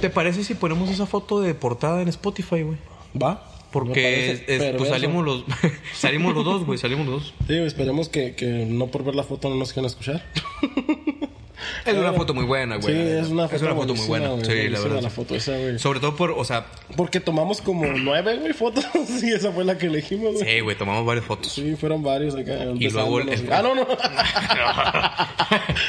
[0.00, 2.78] ¿Te parece si ponemos esa foto de portada en Spotify, güey?
[3.20, 3.42] va.
[3.72, 5.44] Porque es- es- pues salimos los
[5.94, 7.34] salimos los dos, güey, salimos los dos.
[7.46, 10.24] Sí, esperemos que, que no por ver la foto no nos quieran escuchar.
[11.84, 12.94] Es una foto muy buena, güey.
[12.94, 14.28] sí, es una foto, muy buenísima, buena.
[14.30, 15.00] güey, Sí, la verdad.
[15.02, 15.78] la foto esa, güey.
[15.78, 16.66] Sobre todo por, o sea,
[16.96, 18.84] Porque tomamos como nueve, güey, fotos.
[19.22, 20.46] y esa fue la que elegimos, güey.
[20.54, 21.52] sí, güey, tomamos varias fotos.
[21.52, 22.52] Sí, fueron varios acá.
[22.78, 23.52] Y luego el-.
[23.52, 23.86] Ah, no, no.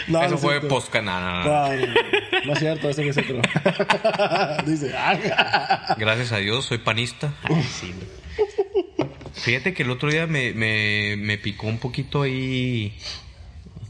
[0.08, 0.68] No, Eso no es fue cierto.
[0.70, 1.50] post canal.
[1.72, 1.94] Ay,
[2.46, 3.42] no es cierto, eso que es otro.
[4.66, 7.34] Dice, ah, Gracias a Dios, soy panista.
[7.44, 7.94] Ay, sí.
[9.34, 12.94] Fíjate que el otro día me, me, me picó un poquito ahí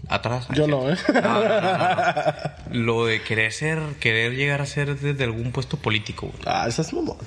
[0.09, 0.47] atrás.
[0.53, 0.95] yo no, ¿eh?
[1.13, 2.33] No, no, no, no.
[2.71, 6.39] Lo de querer ser, querer llegar a ser desde algún puesto político, güey.
[6.45, 7.17] Ah, esa es mamón.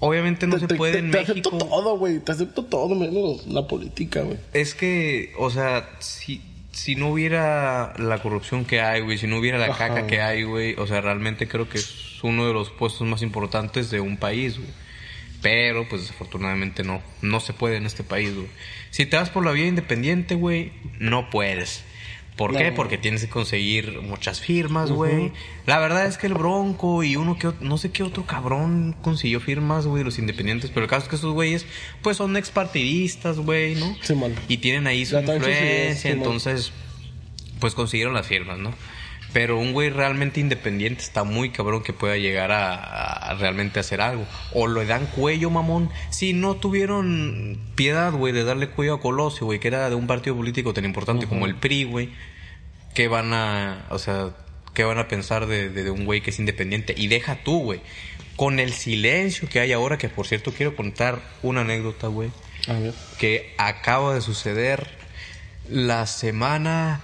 [0.00, 1.50] Obviamente no Te- se te- puede te, en te México.
[1.50, 2.18] acepto todo, güey.
[2.18, 4.38] Te acepto todo, menos la política, güey.
[4.52, 9.38] Es que, o sea, si, si no hubiera la corrupción que hay, güey, si no
[9.38, 9.88] hubiera la Ajá.
[9.88, 13.22] caca que hay, güey, o sea, realmente creo que es uno de los puestos más
[13.22, 14.70] importantes de un país, güey.
[15.40, 18.46] Pero, pues desafortunadamente no, no se puede en este país, güey.
[18.90, 21.84] Si te vas por la vía independiente, güey, no puedes.
[22.36, 22.72] ¿Por qué?
[22.72, 25.32] Porque tienes que conseguir muchas firmas, güey.
[25.66, 29.38] La verdad es que el Bronco y uno que no sé qué otro cabrón consiguió
[29.38, 30.70] firmas, güey, de los independientes.
[30.70, 31.66] Pero el caso es que esos güeyes,
[32.00, 33.96] pues son expartidistas, güey, ¿no?
[34.00, 34.34] Sí, man.
[34.48, 36.72] Y tienen ahí su Ya influencia, entonces,
[37.60, 38.72] pues consiguieron las firmas, ¿no?
[39.32, 44.00] Pero un güey realmente independiente está muy cabrón que pueda llegar a, a realmente hacer
[44.02, 44.26] algo.
[44.52, 45.88] O le dan cuello, mamón.
[46.10, 50.06] Si no tuvieron piedad, güey, de darle cuello a Colosio, güey, que era de un
[50.06, 52.10] partido político tan importante como el PRI, güey.
[52.94, 54.30] ¿Qué van a, o sea,
[54.74, 56.94] qué van a pensar de, de- de un güey que es independiente?
[56.94, 57.80] Y deja tú, güey.
[58.36, 62.30] Con el silencio que hay ahora, que por cierto quiero contar una anécdota, güey
[63.18, 64.88] que acaba de suceder
[65.70, 67.00] la semana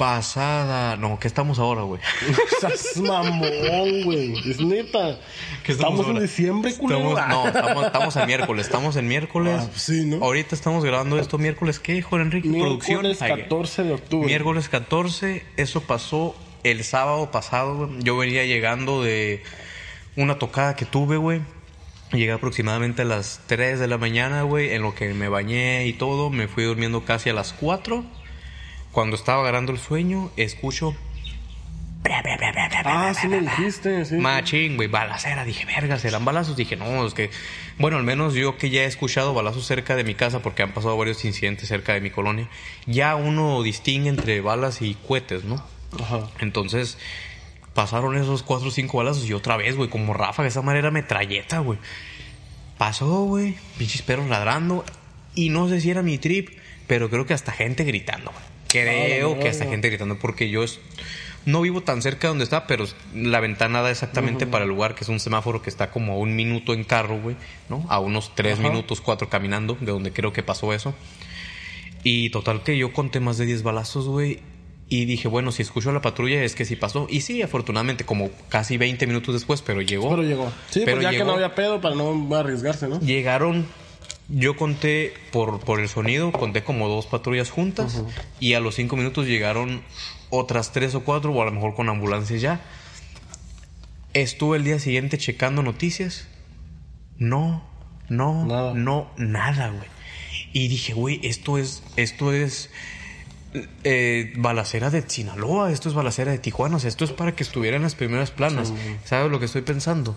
[0.00, 0.96] pasada.
[0.96, 2.00] No, ¿qué estamos ahora, güey?
[2.52, 4.50] Estás mamón, güey.
[4.50, 5.18] Es neta.
[5.62, 7.10] ¿Qué estamos, en diciembre, culero.
[7.10, 8.66] Estamos- no, estamos, estamos en miércoles.
[8.66, 9.60] Estamos en miércoles.
[9.62, 10.24] Ah, sí, ¿no?
[10.24, 11.78] Ahorita estamos grabando esto miércoles.
[11.78, 12.48] ¿Qué, Juan Enrique?
[12.48, 13.02] Producción.
[13.02, 14.26] Miércoles Ay, 14 de octubre.
[14.26, 16.34] Miércoles 14, eso pasó
[16.64, 18.02] el sábado pasado, güey.
[18.02, 19.42] Yo venía llegando de
[20.16, 21.42] una tocada que tuve, güey.
[22.12, 24.72] Llegué aproximadamente a las 3 de la mañana, güey.
[24.72, 28.02] En lo que me bañé y todo, me fui durmiendo casi a las 4.
[28.92, 30.96] Cuando estaba agarrando el sueño, escucho.
[32.84, 34.16] Ah, sí me dijiste, sí.
[34.16, 35.44] Machín, güey, balacera.
[35.44, 36.56] Dije, verga, ¿serán balazos?
[36.56, 37.30] Dije, no, es que.
[37.78, 40.72] Bueno, al menos yo que ya he escuchado balazos cerca de mi casa, porque han
[40.72, 42.48] pasado varios incidentes cerca de mi colonia,
[42.86, 45.62] ya uno distingue entre balas y cohetes, ¿no?
[46.00, 46.28] Ajá.
[46.40, 46.98] Entonces,
[47.74, 51.58] pasaron esos cuatro o cinco balazos y otra vez, güey, como ráfaga, esa manera metralleta,
[51.58, 51.78] güey.
[52.78, 54.84] Pasó, güey, pinches perros ladrando.
[55.34, 56.48] Y no sé si era mi trip,
[56.86, 58.49] pero creo que hasta gente gritando, güey.
[58.70, 60.78] Creo que hasta gente gritando, porque yo es-
[61.46, 64.94] no vivo tan cerca de donde está, pero la ventana da exactamente para el lugar,
[64.94, 67.36] que es un semáforo que está como a un minuto en carro, güey,
[67.70, 67.84] ¿no?
[67.88, 70.94] A unos tres minutos, cuatro caminando, de donde creo que pasó eso.
[72.02, 74.40] Y total que yo conté más de 10 balazos, güey.
[74.88, 77.06] Y dije, bueno, si escucho a la patrulla es que sí pasó.
[77.08, 80.10] Y sí, afortunadamente, como casi 20 minutos después, pero llegó.
[80.10, 80.50] Pero llegó.
[80.70, 82.98] Sí, Pero pues ya que no había pedo para no arriesgarse, ¿no?
[83.00, 83.66] Llegaron,
[84.28, 88.02] yo conté por, por el sonido, conté como dos patrullas juntas.
[88.38, 89.82] Y a los cinco minutos llegaron
[90.30, 92.60] otras tres o cuatro, o a lo mejor con ambulancias ya.
[94.14, 96.26] Estuve el día siguiente checando noticias.
[97.18, 97.62] No,
[98.08, 98.74] no, Nada.
[98.74, 99.88] no, nada, güey.
[100.52, 102.70] Y dije, güey, esto es, esto es
[103.84, 107.42] eh, balacera de Sinaloa, esto es balacera de Tijuana, o sea, esto es para que
[107.42, 108.72] estuviera en las primeras planas.
[109.04, 110.16] ¿Sabes lo que estoy pensando?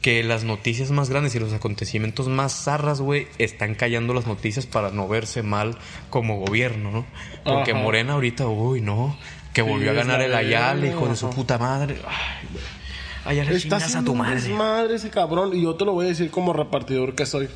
[0.00, 4.64] Que las noticias más grandes y los acontecimientos más zarras, güey, están callando las noticias
[4.64, 5.76] para no verse mal
[6.08, 7.06] como gobierno, ¿no?
[7.44, 7.80] Porque Ajá.
[7.82, 9.16] Morena ahorita, uy, no,
[9.52, 11.96] que volvió a ganar el Ayala, hijo de su puta madre.
[12.08, 12.64] Ay, güey.
[13.26, 14.36] Ayala, Está a tu madre.
[14.36, 15.54] desmadre ese cabrón.
[15.54, 17.50] Y yo te lo voy a decir como repartidor que soy.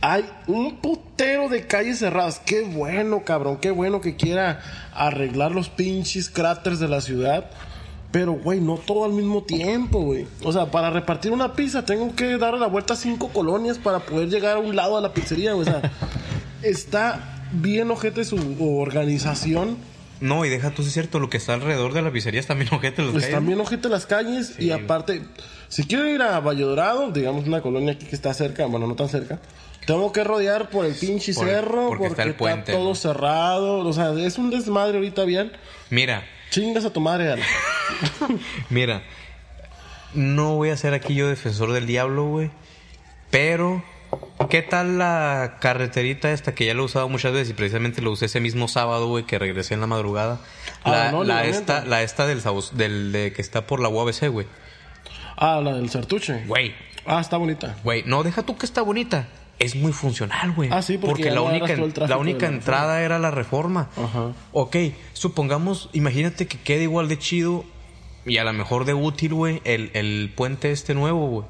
[0.00, 2.38] Hay un putero de calles cerradas.
[2.38, 3.56] Qué bueno, cabrón.
[3.56, 4.60] Qué bueno que quiera
[4.94, 7.50] arreglar los pinches cráteres de la ciudad.
[8.14, 10.24] Pero, güey, no todo al mismo tiempo, güey.
[10.44, 13.98] O sea, para repartir una pizza tengo que dar la vuelta a cinco colonias para
[13.98, 15.66] poder llegar a un lado a la pizzería, güey.
[15.68, 15.90] O sea,
[16.62, 19.76] está bien ojete su organización.
[20.20, 22.54] No, y deja tú, si es cierto, lo que está alrededor de la pizzería está
[22.54, 25.22] bien ojete los Pues también ojete las calles y aparte,
[25.68, 28.94] si quiero ir a Valle Dorado, digamos una colonia aquí que está cerca, bueno, no
[28.94, 29.40] tan cerca,
[29.88, 32.90] tengo que rodear por el pinche Por- cerro porque porque, está el está, puente, todo
[32.90, 32.94] ¿no?
[32.94, 35.50] cerrado, o sea, es un desmadre ahorita bien.
[35.90, 36.22] Mira,
[36.54, 37.34] Chingas a tu madre.
[38.70, 39.02] Mira,
[40.14, 42.50] no voy a ser aquí yo defensor del diablo, güey.
[43.30, 43.82] Pero,
[44.50, 48.12] ¿qué tal la carreterita esta que ya la he usado muchas veces y precisamente lo
[48.12, 50.38] usé ese mismo sábado, güey, que regresé en la madrugada?
[50.84, 52.40] Ah, La, no, la esta, la esta del,
[52.74, 54.46] del de que está por la UABC, güey.
[55.36, 56.44] Ah, la del Sartuche.
[56.46, 56.72] Güey,
[57.06, 57.74] Ah, está bonita.
[57.82, 59.26] güey, no, deja tú que está bonita.
[59.58, 60.68] Es muy funcional, güey.
[60.72, 63.88] Ah, sí, porque ya la única, la única la entrada era la reforma.
[63.96, 64.32] Ajá.
[64.52, 64.76] Ok,
[65.12, 67.64] supongamos, imagínate que quede igual de chido
[68.26, 71.46] y a lo mejor de útil, güey, el, el puente este nuevo, güey.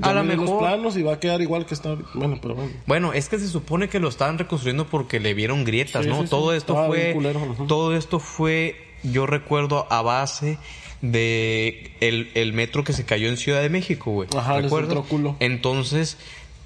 [0.00, 0.58] A lo miré los mejor.
[0.60, 1.96] planos y va a quedar igual que está.
[2.14, 2.70] Bueno, pero bueno.
[2.86, 6.18] Bueno, es que se supone que lo estaban reconstruyendo porque le vieron grietas, Sí, ¿no?
[6.18, 6.30] sí, sí.
[6.30, 7.12] Todo esto fue.
[7.14, 10.58] culero, todo esto fue, yo recuerdo, a base
[11.02, 14.28] de el, el metro que se cayó en Ciudad de México, güey.
[14.36, 15.36] Ajá, entró culo.
[15.40, 16.16] Entonces,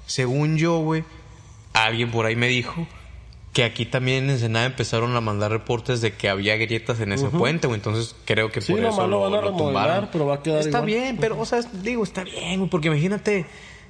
[0.05, 1.03] según yo, güey,
[1.73, 2.87] alguien por ahí me dijo
[3.53, 7.27] que aquí también en Ensenada empezaron a mandar reportes de que había grietas en ese
[7.27, 7.77] puente, güey.
[7.79, 10.09] Entonces creo que Sí, por eso lo van a tumbaron.
[10.11, 10.85] pero va a quedar Está igual.
[10.85, 13.45] bien, pero, o sea, digo, está bien, güey, porque imagínate,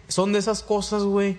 [0.10, 1.38] son de esas cosas, güey,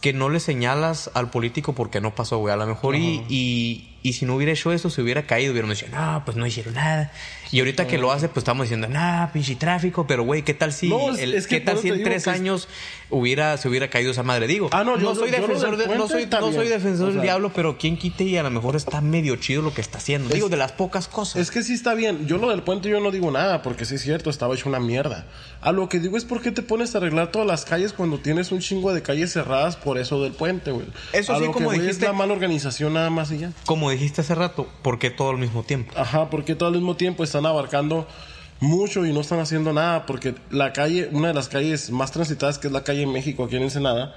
[0.00, 2.54] que no le señalas al político porque no pasó, güey.
[2.54, 5.52] A lo mejor y, y, y si no hubiera hecho eso, se hubiera caído.
[5.52, 7.12] Hubiéramos dicho, no, pues no hicieron nada.
[7.52, 10.06] Y ahorita que lo hace, pues estamos diciendo, nah, pinche tráfico.
[10.06, 12.24] Pero, güey, ¿qué tal si, No, es- el- es que ¿qué tal si en tres
[12.24, 12.66] que es- años
[13.10, 14.46] hubiera, se hubiera caído esa madre?
[14.46, 17.12] Digo, Ah, no, yo- soy yo defensor, del de- no soy, no soy defensor O
[17.12, 19.98] del diablo, pero ¿quién quite y a lo mejor está medio chido lo que está
[19.98, 20.32] haciendo?
[20.34, 21.42] Digo, de las pocas cosas.
[21.42, 22.26] Es que sí está bien.
[22.26, 24.80] Yo lo del puente yo no digo nada, porque sí es cierto, estaba hecho una
[24.80, 25.26] mierda.
[25.60, 28.18] A lo que digo es por qué te pones a arreglar todas las calles cuando
[28.18, 30.86] tienes un chingo de calles cerradas por eso del puente, güey.
[31.12, 33.52] Eso a sí, lo como que dijiste- es la mala organización nada más y ya.
[33.66, 35.92] Como dijiste hace rato, ¿por qué todo al mismo tiempo?
[35.96, 38.06] Ajá, porque todo al mismo tiempo están abarcando
[38.60, 42.58] mucho y no están haciendo nada, porque la calle, una de las calles más transitadas,
[42.58, 44.14] que es la calle en México, aquí en Ensenada,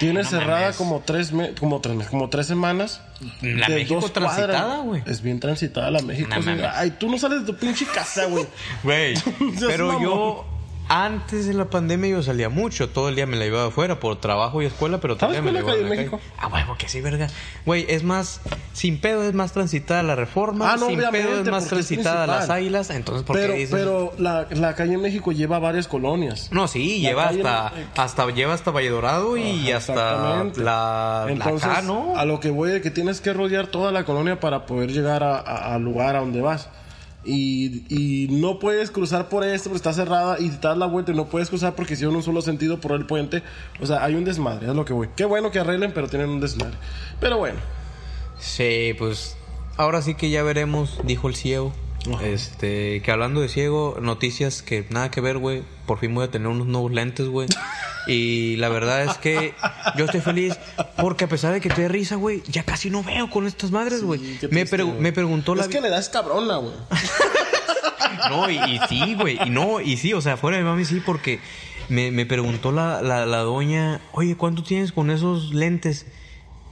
[0.00, 0.76] tiene no cerrada mames.
[0.76, 3.00] como tres, me- como tres, como tres semanas.
[3.40, 5.02] La de México dos transitada, güey.
[5.06, 6.28] Es bien transitada la México.
[6.44, 6.68] No.
[6.74, 8.46] Ay, tú no sales de tu pinche casa, güey.
[8.82, 9.14] Güey,
[9.60, 10.44] pero yo
[10.88, 14.20] antes de la pandemia yo salía mucho, todo el día me la iba afuera por
[14.20, 16.10] trabajo y escuela, pero todo el ¿Sabes día me la la a calle la en
[16.10, 16.22] calle.
[16.38, 17.28] Ah, huevo, que sí, verga.
[17.66, 18.40] Güey, es más,
[18.72, 22.26] sin pedo es más transitada la reforma, Ah, no, sin pedo es más es transitada
[22.26, 23.74] las águilas, entonces ¿por Pero, qué dices?
[23.74, 26.48] pero la, la calle en México lleva varias colonias.
[26.52, 30.60] No, sí, La lleva hasta, hasta, lleva hasta Valledorado y Ajá, hasta exactamente.
[30.62, 32.16] la, la Entonces, acá, ¿no?
[32.16, 35.22] a lo que voy es que tienes que rodear toda la colonia para poder llegar
[35.22, 36.68] a- a- al lugar a donde vas.
[37.28, 41.14] Y, no puedes cruzar por esto porque está cerrada y te das la vuelta y
[41.14, 43.42] no puedes cruzar porque si en un solo sentido por el puente.
[43.80, 45.08] O sea, hay un desmadre, es lo que voy.
[45.14, 46.76] Qué bueno que arreglen, pero tienen un desmadre.
[47.20, 47.58] Pero bueno,
[48.38, 49.36] Sí, pues
[49.76, 51.72] ahora sí que ya veremos, dijo el ciego.
[52.22, 55.62] Este, que hablando de ciego, noticias que nada que ver, güey.
[55.86, 57.48] Por fin voy a tener unos nuevos lentes, güey.
[58.10, 59.52] Y la verdad es que
[59.98, 60.54] yo estoy feliz
[60.96, 63.70] porque a pesar de que te dé risa, güey, ya casi no veo con estas
[63.70, 64.18] madres, güey.
[64.50, 66.72] me, pregu- me preguntó la es que le das cabrona, güey.
[68.30, 69.38] No, y, y sí, güey.
[69.44, 71.38] Y no, y sí, o sea, fuera de mami sí, porque
[71.90, 76.06] me, me preguntó la, la, la doña, oye, ¿cuánto tienes con esos lentes?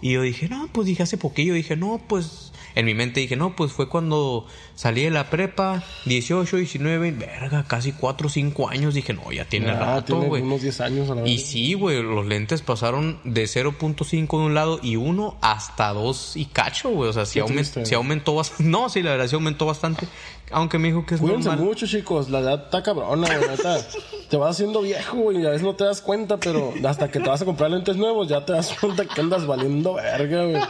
[0.00, 1.54] Y yo dije, no, pues dije hace poquillo.
[1.54, 2.52] Dije, no, pues.
[2.76, 7.64] En mi mente dije, no, pues fue cuando salí de la prepa, 18, 19, verga,
[7.66, 8.94] casi 4 o 5 años.
[8.94, 10.42] Dije, no, ya tiene Ah, rato, güey.
[10.42, 11.46] unos 10 años a la Y vez.
[11.46, 16.44] sí, güey, los lentes pasaron de 0.5 de un lado y uno hasta 2 y
[16.44, 17.10] cacho, güey.
[17.10, 17.86] O sea, sí, Qué aumen- triste.
[17.86, 18.62] sí aumentó bastante.
[18.76, 20.06] No, sí, la verdad sí aumentó bastante.
[20.52, 21.64] Aunque me dijo que es Cuídense normal.
[21.66, 22.28] mucho, chicos.
[22.30, 23.78] La edad está cabrona, neta.
[24.30, 25.42] te vas haciendo viejo, güey.
[25.42, 27.96] Y a veces no te das cuenta, pero hasta que te vas a comprar lentes
[27.96, 30.62] nuevos, ya te das cuenta que andas valiendo verga, güey.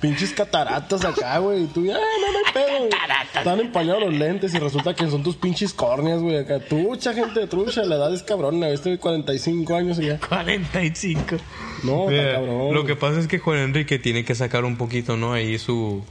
[0.00, 1.53] Pinches cataratas acá, güey.
[1.56, 2.90] Y tú ya, no, no hay pedo, güey.
[3.34, 6.36] Están empañados los lentes y resulta que son tus pinches córneas, güey.
[6.36, 7.84] Acá, trucha, gente, trucha.
[7.84, 8.58] La edad es cabrona.
[8.58, 8.74] güey.
[8.74, 10.18] Estoy de 45 años y ya.
[10.18, 11.36] 45.
[11.84, 12.74] No, está Mira, cabrón.
[12.74, 15.32] Lo que pasa es que Juan Enrique tiene que sacar un poquito, ¿no?
[15.32, 16.02] Ahí su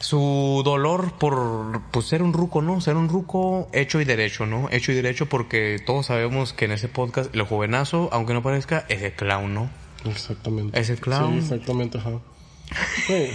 [0.00, 2.80] su dolor por pues, ser un ruco, ¿no?
[2.80, 4.68] Ser un ruco hecho y derecho, ¿no?
[4.70, 8.84] Hecho y derecho porque todos sabemos que en ese podcast el jovenazo, aunque no parezca,
[8.88, 9.70] es el clown, ¿no?
[10.04, 10.78] Exactamente.
[10.78, 11.32] Es el clown.
[11.32, 12.12] Sí, exactamente, ajá.
[13.06, 13.30] Sí.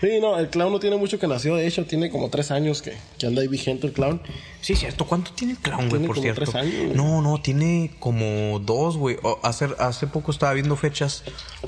[0.00, 1.56] sí, no, el clown no tiene mucho que nació.
[1.56, 4.20] De hecho, tiene como tres años que, que anda ahí vigente el clown.
[4.60, 5.06] Sí, cierto.
[5.06, 6.44] ¿Cuánto tiene el clown, güey, por como cierto?
[6.44, 6.94] tres años.
[6.94, 9.18] No, no, tiene como dos, güey.
[9.42, 11.24] Hace, hace poco estaba viendo fechas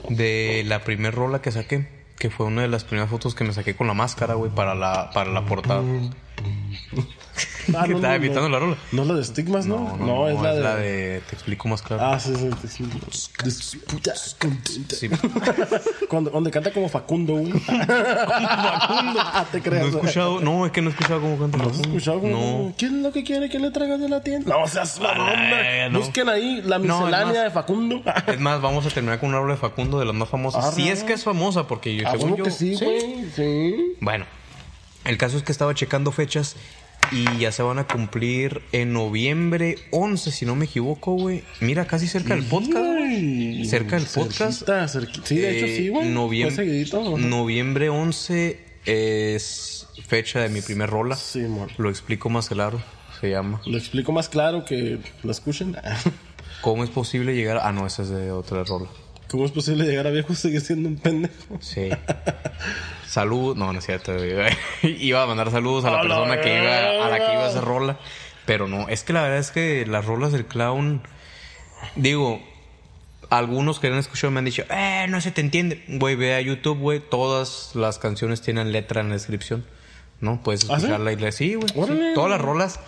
[0.09, 3.53] de la primer rola que saqué, que fue una de las primeras fotos que me
[3.53, 5.83] saqué con la máscara, güey, para la, para la portada.
[7.77, 8.49] Ah, que no, estaba no, no.
[8.49, 8.77] la rola.
[8.93, 9.97] No es la de estigmas, ¿no?
[9.99, 11.23] No, es, la, de...
[11.29, 12.05] Te explico más claro.
[12.05, 12.85] Ah, sí, sí, sí.
[13.45, 14.99] Disputas contentas.
[14.99, 15.09] Sí.
[16.09, 17.53] Cuando, donde canta como Facundo, güey.
[17.61, 19.21] Facundo.
[19.53, 19.85] Te No creas.
[19.85, 21.59] he escuchado, no, es que no he escuchado cómo canta.
[21.59, 22.17] ¿No has escuchado?
[22.17, 22.23] No.
[22.23, 24.55] cómo- ¿Quién es lo que quiere que le traigas de la tienda?
[24.59, 25.29] No seas mamón.
[25.29, 26.01] Ay, no.
[26.01, 28.03] Busquen ahí la No, miscelánea de Facundo.
[28.27, 30.65] Es más, vamos a terminar con una rola de Facundo de las más famosas.
[30.65, 30.93] Ah, Si no.
[30.93, 32.45] es que es famosa, porque yo, Ah, según yo...
[32.45, 33.27] que sí, güey.
[33.35, 33.97] Sí.
[34.01, 34.25] Bueno,
[35.05, 36.57] el caso es que estaba checando fechas
[37.13, 41.43] y ya se van a cumplir en noviembre 11, si no me equivoco, güey.
[41.61, 43.65] Mira, casi cerca del podcast, güey.
[43.65, 44.65] Cerca del podcast.
[44.67, 46.09] Cerquita, cerqui- Sí, de hecho Eh, sí, güey.
[46.13, 47.17] noviem- Fue seguidito, ¿no?
[47.19, 51.17] Noviembre 11 es fecha de mi primer rola.
[51.17, 51.69] Sí, amor.
[51.79, 52.81] Lo explico más claro.
[53.21, 53.61] Se llama.
[53.67, 55.77] Lo explico más claro que lo escuchen.
[56.61, 57.61] ¿Cómo es posible llegar?
[57.63, 58.89] Ah, no, esa es de otra rola.
[59.31, 61.59] ¿Cómo es posible llegar a viejo seguir siendo un pendejo?
[61.61, 61.91] Sí.
[63.07, 63.57] Salud.
[63.57, 64.13] No, no es cierto.
[64.83, 67.65] iba a mandar saludos a la persona que iba, a la que iba a hacer
[67.65, 67.99] rola.
[68.47, 71.03] Pero no, es que la verdad es que las rolas del clown.
[71.97, 72.41] Digo,
[73.29, 75.85] algunos que han escuchado me han dicho, eh, no se te entiende.
[75.89, 77.01] Güey, ve a YouTube, güey.
[77.01, 79.67] Todas las canciones tienen letra en la descripción.
[80.21, 80.43] ¿No?
[80.43, 80.87] Puedes ¿Ah, sí?
[80.87, 81.69] escucharla y le sí, güey.
[81.69, 82.01] sí.
[82.15, 82.81] Todas las rolas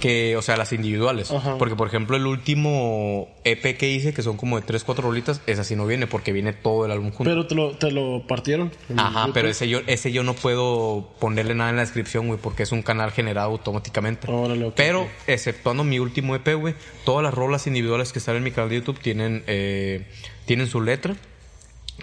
[0.00, 1.30] que, o sea, las individuales.
[1.30, 1.56] Ajá.
[1.58, 5.40] Porque, por ejemplo, el último EP que hice, que son como de 3, 4 rolitas,
[5.46, 7.30] esa sí no viene porque viene todo el álbum junto.
[7.30, 8.72] Pero te lo, te lo partieron.
[8.96, 9.34] Ajá, YouTube.
[9.34, 12.72] pero ese yo, ese yo no puedo ponerle nada en la descripción, güey, porque es
[12.72, 14.30] un canal generado automáticamente.
[14.30, 15.08] Órale, pero, ok.
[15.28, 18.76] exceptuando mi último EP, güey, todas las rolas individuales que están en mi canal de
[18.76, 20.06] YouTube tienen, eh,
[20.46, 21.14] tienen su letra.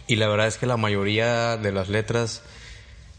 [0.05, 2.43] Y la verdad es que la mayoría de las letras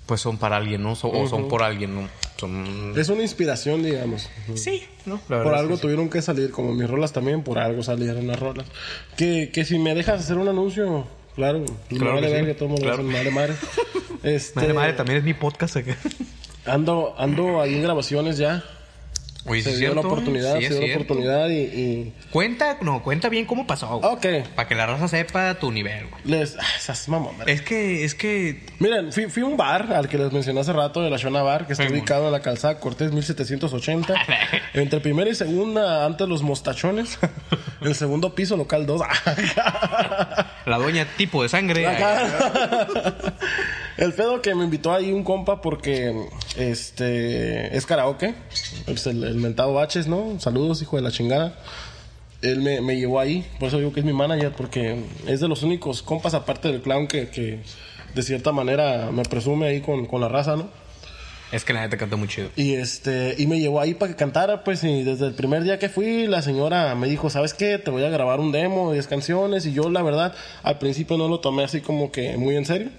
[0.09, 0.97] pues son para alguien, ¿no?
[0.97, 2.09] So- O son por alguien, ¿no?
[2.39, 2.95] Son...
[2.97, 4.29] Es una inspiración, digamos.
[4.55, 5.21] Sí, ¿no?
[5.29, 5.83] La Por es algo que sí.
[5.83, 8.67] tuvieron que salir, como mis rolas también, por algo salieron las rolas.
[9.17, 12.55] Que, que si me dejas hacer un anuncio, claro, me Claro vale que sí, verga,
[12.55, 13.03] todo el mundo claro.
[13.05, 13.55] me vale madre.
[14.25, 15.77] Este, Madre, madre, también es mi podcast.
[16.67, 18.65] ando, ando ahí en grabaciones ya.
[19.49, 20.09] Oye, Se ¿sí es dio la cierto?
[20.09, 21.03] oportunidad, Sí, se dio la cierto.
[21.05, 23.99] oportunidad y, Cuenta, no, cuenta bien cómo pasó.
[23.99, 24.13] güey.
[24.13, 24.49] Ok.
[24.55, 26.23] Para que la raza sepa tu nivel, güey.
[26.25, 26.57] les...
[26.59, 28.65] Ah, esas mamón, Es que, es que...
[28.79, 31.43] Miren, fui, fui a un bar al que les mencioné hace rato, de la Shona
[31.43, 34.15] Bar, que está Sí, ubicado en la calzada Cortés 1780.
[34.75, 37.19] entre primera y segunda, antes los mostachones.
[37.81, 39.01] el segundo piso, local 2.
[40.67, 41.87] La doña tipo de sangre.
[43.99, 46.15] el pedo que me invitó ahí un compa porque
[46.57, 48.35] este es karaoke.
[48.87, 50.39] Es el, el mentado Baches, ¿no?
[50.39, 51.59] Saludos, hijo de la chingada.
[52.41, 55.49] Él me, me llevó ahí, por eso digo que es mi manager, porque es de
[55.49, 57.59] los únicos compas, aparte del clown, que, que
[58.15, 60.69] de cierta manera me presume ahí con, con la raza, ¿no?
[61.51, 62.51] Es que la neta canta muy chido.
[62.55, 65.81] Y este, y me llevó ahí para que cantara, pues, y desde el primer día
[65.81, 67.79] que fui, la señora me dijo, ¿sabes qué?
[67.79, 70.33] Te voy a grabar un demo de 10 canciones, y yo, la verdad,
[70.63, 72.91] al principio no lo tomé así como que muy en serio.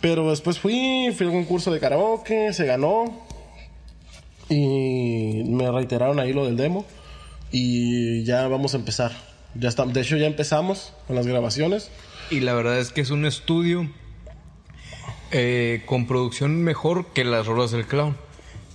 [0.00, 3.26] Pero después fui, fui al concurso de karaoke, se ganó,
[4.48, 6.86] y me reiteraron ahí lo del demo,
[7.50, 9.12] y ya vamos a empezar.
[9.54, 11.90] Ya está, de hecho ya empezamos con las grabaciones.
[12.30, 13.90] Y la verdad es que es un estudio
[15.30, 18.16] eh, con producción mejor que las rolas del clown.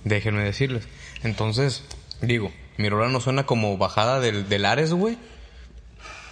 [0.04, 0.86] Déjenme decirles.
[1.22, 1.84] Entonces,
[2.20, 5.16] digo, mi rola no suena como bajada del, del Ares, güey.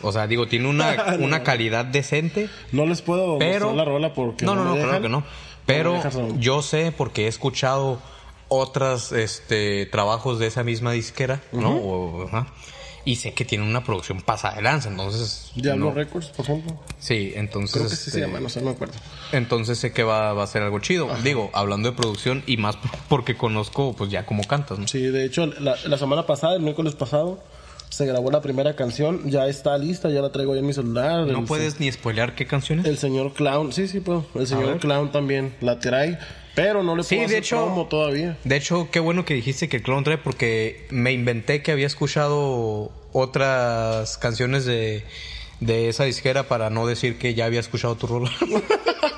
[0.03, 2.49] O sea, digo, tiene una, una calidad decente.
[2.73, 3.75] No les puedo Pero.
[3.75, 4.89] la rola porque no, no, no, dejan.
[4.89, 5.25] claro que no.
[5.67, 6.01] Pero
[6.39, 8.01] yo sé porque he escuchado
[8.49, 11.71] otras este trabajos de esa misma disquera, ¿no?
[11.77, 12.49] O- ajá.
[13.05, 15.51] y sé que tiene una producción pasada de lanza, entonces.
[15.55, 15.93] Diablo no.
[15.93, 16.79] Records, por ejemplo.
[16.99, 17.73] Sí, entonces.
[17.77, 18.95] Creo que sí se este, llama, no sé, no me acuerdo.
[19.33, 21.09] Entonces sé que va, va a ser algo chido.
[21.23, 22.77] Digo, hablando de producción y más
[23.09, 24.87] porque conozco, pues ya cómo cantas, ¿no?
[24.89, 27.43] Sí, de hecho, la, la semana pasada, el miércoles pasado,
[27.93, 29.31] se grabó la primera canción.
[29.31, 31.27] Ya está lista, ya la traigo ahí en mi celular.
[31.27, 32.87] No el, puedes ni spoilear qué canciones.
[32.87, 34.27] El señor Clown, sí, sí puedo.
[34.35, 34.79] El señor.
[34.79, 36.19] Clown también la trae,
[36.55, 38.37] pero no le Sí, puedo de hacer hecho- promo todavía.
[38.45, 41.87] De hecho, qué bueno que dijiste que el clon trae porque me inventé que había
[41.87, 45.05] escuchado otras canciones de,
[45.61, 48.31] de esa disquera para no decir que ya había escuchado tu rola.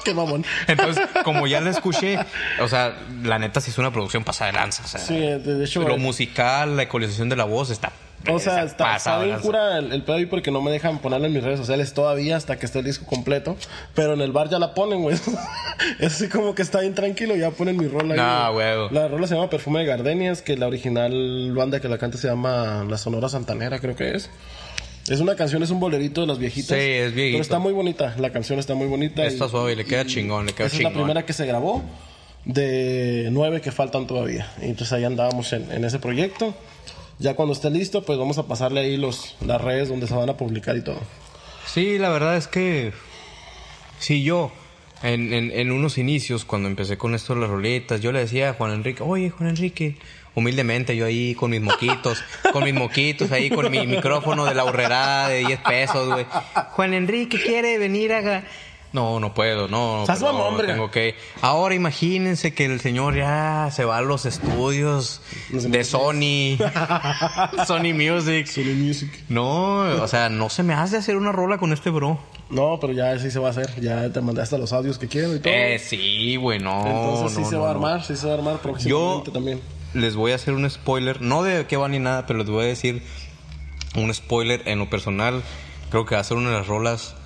[0.04, 0.44] Qué mamón.
[0.68, 2.18] Entonces, como ya la escuché,
[2.60, 4.82] o sea, la neta sí es una producción pasada de lanza.
[4.84, 5.80] O sea, Sí, de, de hecho.
[5.86, 7.90] lo eh, musical, la ecualización de la voz está.
[8.30, 11.26] O sea, está, está bien cura el, el pedo ahí porque no me dejan ponerla
[11.26, 13.56] en mis redes sociales todavía hasta que esté el disco completo.
[13.94, 15.16] Pero en el bar ya la ponen, güey.
[15.98, 18.20] es así como que está bien tranquilo, ya ponen mi rola ahí.
[18.20, 18.66] No, güey.
[18.66, 18.88] huevo.
[18.92, 22.28] La rola se llama Perfume de Gardenias, que la original banda que la canta se
[22.28, 24.30] llama La Sonora Santanera, creo que es.
[25.08, 26.78] Es una canción, es un bolerito de las viejitas.
[26.78, 27.34] Sí, es viejito.
[27.36, 29.24] Pero está muy bonita, la canción está muy bonita.
[29.26, 30.92] Está y- suave y le queda chingón, le queda esa chingón.
[30.92, 31.82] es la primera que se grabó
[32.46, 34.48] de nueve que faltan todavía.
[34.62, 36.54] Y entonces ahí andábamos en, en ese proyecto.
[37.18, 40.28] Ya cuando esté listo, pues vamos a pasarle ahí los, las redes donde se van
[40.28, 40.98] a publicar y todo.
[41.66, 42.92] Sí, la verdad es que
[43.98, 44.50] sí, yo
[45.02, 48.50] en, en, en unos inicios, cuando empecé con esto de las roletas, yo le decía
[48.50, 49.96] a Juan Enrique, oye Juan Enrique,
[50.34, 52.22] humildemente yo ahí con mis moquitos,
[52.52, 56.26] con mis moquitos ahí con mi micrófono de la horrera de 10 pesos, güey.
[56.72, 58.44] Juan Enrique quiere venir a...
[58.94, 60.04] No, no puedo, no.
[60.06, 60.68] Seas mamón, hombre.
[60.68, 61.16] tengo que...
[61.42, 66.56] Ahora imagínense que el señor ya se va a los estudios de Sony,
[67.66, 68.46] Sony Music.
[68.46, 69.10] Sony Music.
[69.28, 72.20] No, o sea, no se me hace hacer una rola con este bro.
[72.50, 73.80] No, pero ya sí se va a hacer.
[73.80, 75.52] Ya te mandé hasta los audios que quiero y todo.
[75.52, 76.86] Eh, sí, güey, no.
[76.86, 77.78] Entonces sí no, se no, va a no.
[77.86, 79.60] armar, sí se va a armar Yo próximamente también.
[79.94, 82.62] les voy a hacer un spoiler, no de qué va ni nada, pero les voy
[82.64, 83.02] a decir
[83.96, 85.42] un spoiler en lo personal.
[85.90, 87.16] Creo que va a ser una de las rolas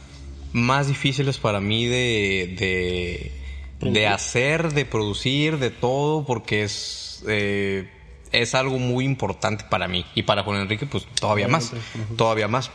[0.53, 3.33] más difíciles para mí de,
[3.81, 7.89] de, de hacer, de producir, de todo, porque es, eh,
[8.33, 10.05] es algo muy importante para mí.
[10.15, 11.73] Y para Juan Enrique, pues todavía más.
[12.17, 12.71] Todavía más.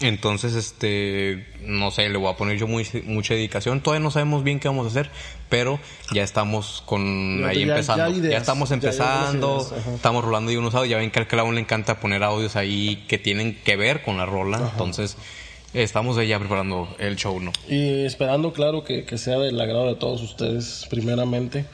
[0.00, 3.80] Entonces, este, no sé, le voy a poner yo muy, mucha dedicación.
[3.80, 5.10] Todavía no sabemos bien qué vamos a hacer,
[5.48, 5.78] pero
[6.12, 8.08] ya estamos con ahí ya- empezando.
[8.08, 10.90] ya ideas, estamos ya empezando, ideas, estamos rolando y unos audios.
[10.90, 14.16] Ya ven que al clown le encanta poner audios ahí que tienen que ver con
[14.16, 14.68] la rola.
[14.72, 15.16] Entonces,
[15.82, 17.52] estamos ya preparando el show, ¿no?
[17.68, 21.66] Y esperando, claro, que, que sea del agrado de todos ustedes, primeramente.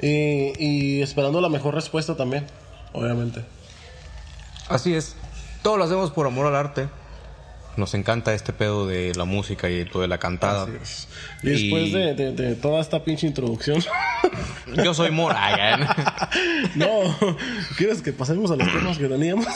[0.00, 2.46] Y, y esperando la mejor respuesta también,
[2.92, 3.42] obviamente.
[4.68, 5.14] Así es.
[5.62, 6.88] Todo lo hacemos por amor al arte.
[7.76, 10.64] Nos encanta este pedo de la música y todo de la cantada.
[10.64, 11.08] Así es.
[11.42, 13.82] Y después Y- de, de- de toda esta pinche introducción,
[14.84, 15.78] Yo soy Moraya.
[16.74, 16.88] no,
[17.78, 19.46] ¿quieres que pasemos a los temas que teníamos?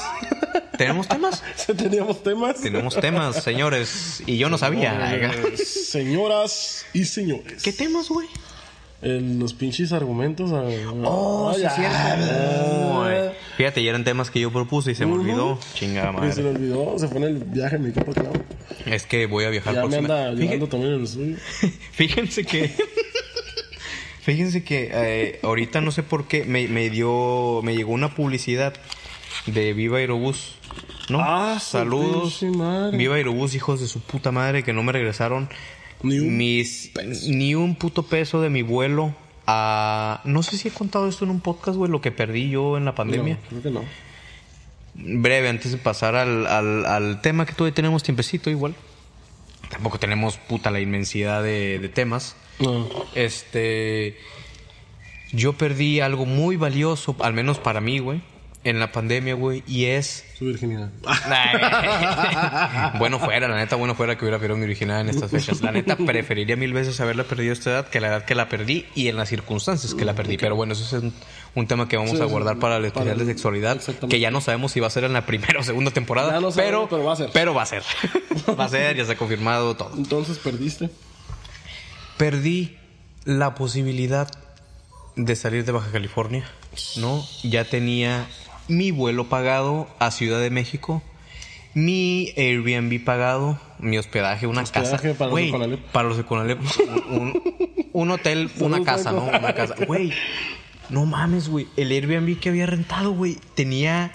[0.79, 1.43] ¿Tenemos temas?
[1.77, 2.61] Teníamos temas.
[2.61, 4.23] Tenemos temas, señores.
[4.27, 5.15] Y yo no sabía.
[5.15, 7.63] Eh, señoras y señores.
[7.63, 8.27] ¿Qué temas, güey?
[9.03, 10.51] El- los pinches argumentos.
[10.53, 10.65] ah,
[11.05, 13.33] Oh, ah, sí, es cierto.
[13.57, 15.59] Fíjate, ya eran temas que yo propuse y se me olvidó.
[15.75, 16.43] Chingada Que se madre.
[16.43, 18.33] le olvidó, se fue en el viaje mi compa Clau.
[18.87, 21.37] Es que voy a viajar Ya me próxima- anda llevando también en el suyo.
[21.93, 22.71] Fíjense que.
[24.23, 27.61] Fíjense que eh, ahorita no sé por qué me, me dio.
[27.63, 28.75] Me llegó una publicidad
[29.47, 30.57] de Viva Aerobús.
[31.09, 31.21] ¿No?
[31.23, 32.41] Ah, Saludos.
[32.93, 35.49] Viva Aerobús, hijos de su puta madre, que no me regresaron
[36.03, 36.91] Ni un mis,
[37.29, 39.15] ni un puto peso de mi vuelo
[39.47, 40.21] a.
[40.25, 42.85] No sé si he contado esto en un podcast, güey, lo que perdí yo en
[42.85, 43.35] la pandemia.
[43.35, 43.85] No, creo que no.
[44.95, 48.75] Breve, antes de pasar al, al, al tema que todavía tenemos tiempecito igual.
[49.71, 52.37] Tampoco tenemos puta la inmensidad de, de temas.
[52.59, 52.89] No.
[53.15, 54.17] Este.
[55.33, 58.23] Yo perdí algo muy valioso, al menos para mí, güey,
[58.69, 60.25] en la pandemia, güey, y es.
[60.37, 60.91] Su virginidad.
[62.99, 65.61] bueno fuera, la neta, bueno fuera que hubiera perdido mi original en estas fechas.
[65.63, 68.49] La neta, preferiría mil veces haberla perdido a esta edad que la edad que la
[68.49, 70.37] perdí y en las circunstancias que la perdí.
[70.37, 71.15] Pero bueno, eso es un,
[71.55, 74.31] un tema que vamos Sí, a sí, guardar para el especial de sexualidad, que ya
[74.31, 76.89] no sabemos si va a ser en la primera o segunda temporada, Ya no sabemos,
[76.89, 77.31] pero, pero va a ser.
[77.33, 77.83] pero va a ser.
[78.59, 79.93] va a ser, ya se ha confirmado todo.
[79.97, 80.91] Entonces perdiste.
[82.17, 82.77] Perdí
[83.25, 84.29] la posibilidad
[85.17, 86.45] de salir de Baja California,
[86.97, 87.25] ¿no?
[87.43, 88.27] Ya tenía
[88.69, 91.03] mi vuelo pagado a Ciudad de México,
[91.75, 95.19] mi Airbnb pagado, mi hospedaje, una Hospedaje casa.
[95.19, 95.81] para los de Conalep.
[95.93, 96.61] Para los de Conalep,
[97.11, 97.43] un,
[97.93, 99.25] un- hotel, una casa, ¿no?
[99.25, 99.75] Una casa.
[99.87, 100.13] Güey,
[100.89, 101.67] no mames, güey.
[101.77, 104.13] El Airbnb que había rentado, güey, tenía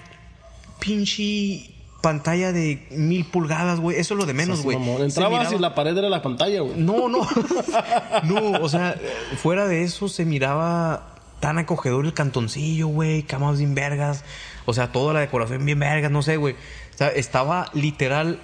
[0.80, 1.70] pinche
[2.02, 3.96] pantalla de mil pulgadas, güey.
[3.98, 4.76] Eso es lo de menos, güey.
[4.76, 4.98] mamón.
[4.98, 6.74] Se Entrabas y la pared era la pantalla, güey.
[6.76, 7.20] no, no.
[8.24, 8.96] no, o sea,
[9.40, 11.11] fuera de eso se miraba
[11.42, 14.24] tan acogedor el cantoncillo, güey, camas bien vergas.
[14.64, 16.54] O sea, toda la decoración bien vergas, no sé, güey.
[16.54, 18.38] O sea, estaba literal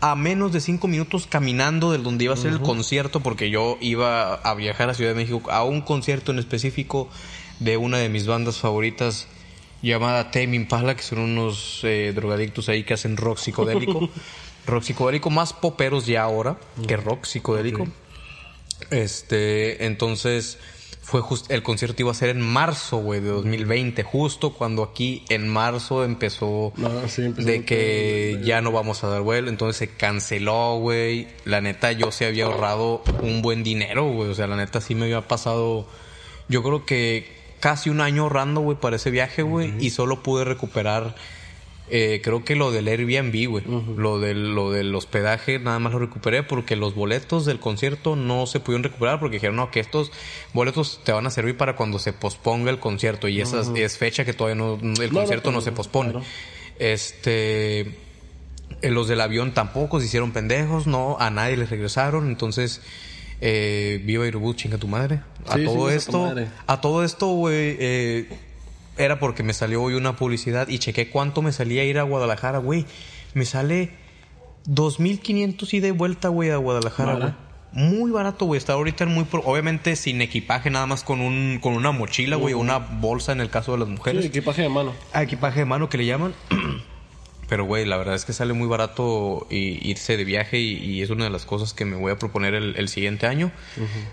[0.00, 3.78] a menos de cinco minutos caminando del donde iba a ser el concierto, porque yo
[3.80, 7.08] iba a viajar a Ciudad de México a un concierto en específico
[7.58, 9.28] de una de mis bandas favoritas
[9.80, 14.10] llamada Tame Impala, que son unos eh, drogadictos ahí que hacen rock psicodélico.
[14.66, 17.86] rock psicodélico más poperos ya ahora que rock psicodélico.
[18.90, 20.58] Este, entonces
[21.02, 25.24] fue justo el concierto iba a ser en marzo, güey, de 2020, justo cuando aquí
[25.28, 29.76] en marzo empezó No, sí, empezó de que ya no vamos a dar vuelo, entonces
[29.76, 31.26] se canceló, güey.
[31.44, 34.94] La neta yo se había ahorrado un buen dinero, güey, o sea, la neta sí
[34.94, 35.86] me había pasado
[36.48, 37.26] yo creo que
[37.60, 41.14] casi un año ahorrando, güey, para ese viaje, güey, y solo pude recuperar
[41.90, 43.64] eh, creo que lo del Airbnb, güey.
[43.96, 48.46] Lo del lo del hospedaje nada más lo recuperé porque los boletos del concierto no
[48.46, 50.10] se pudieron recuperar porque dijeron, no, que estos
[50.54, 54.24] boletos te van a servir para cuando se posponga el concierto y esa es- fecha
[54.24, 56.12] que todavía no, el concierto no, se pospone.
[56.12, 56.24] claro.
[56.78, 57.80] Este...
[57.80, 62.80] eh, Los del avión tampoco se hicieron pendejos, no, a nadie les regresaron, entonces...
[63.44, 65.20] Eh, viva Irubú, chinga tu madre.
[65.48, 66.32] A Sí, todo esto,
[66.68, 68.28] a todo esto, güey, eh,
[68.96, 72.58] era porque me salió hoy una publicidad y chequé cuánto me salía ir a Guadalajara,
[72.58, 72.84] güey.
[73.34, 73.90] Me sale
[74.66, 77.32] 2.500 ida y vuelta, güey, a Guadalajara, güey.
[77.72, 78.58] Muy barato, güey.
[78.58, 79.24] Está ahorita en muy...
[79.24, 83.32] pro- Obviamente sin equipaje, nada más con un con una mochila, güey, o una bolsa
[83.32, 84.24] en el caso de las Sí, mujeres.
[84.26, 84.92] equipaje de mano.
[85.14, 86.34] Ah, equipaje de mano que le llaman.
[87.52, 91.10] Pero, güey, la verdad es que sale muy barato irse de viaje y, y es
[91.10, 93.52] una de las cosas que me voy a proponer el, el siguiente año.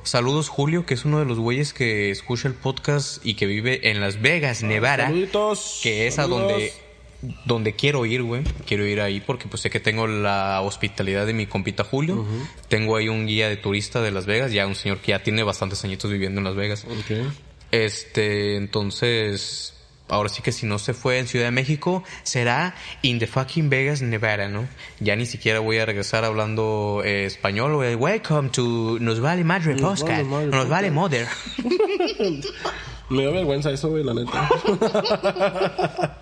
[0.04, 3.92] Saludos, Julio, que es uno de los güeyes que escucha el podcast y que vive
[3.92, 5.06] en Las Vegas, Nevada.
[5.06, 5.80] Saluditos.
[5.82, 6.74] Que es a donde,
[7.46, 8.44] donde quiero ir, güey.
[8.68, 12.26] Quiero ir ahí porque pues sé que tengo la hospitalidad de mi compita Julio.
[12.68, 15.44] Tengo ahí un guía de turista de Las Vegas, ya un señor que ya tiene
[15.44, 16.84] bastantes añitos viviendo en Las Vegas.
[16.84, 17.32] Ok.
[17.72, 19.79] Este, entonces,
[20.10, 23.70] ahora sí que si no se fue en Ciudad de México, será in the fucking
[23.70, 24.68] Vegas, Nevada, ¿no?
[25.00, 27.96] Ya ni siquiera voy a regresar hablando eh, español, güey.
[27.96, 30.04] Welcome to Nos Vale Madre Nos.
[30.04, 31.28] Vale Madre Nos Vale Mother.
[33.10, 34.48] Me da vergüenza eso, güey, la neta.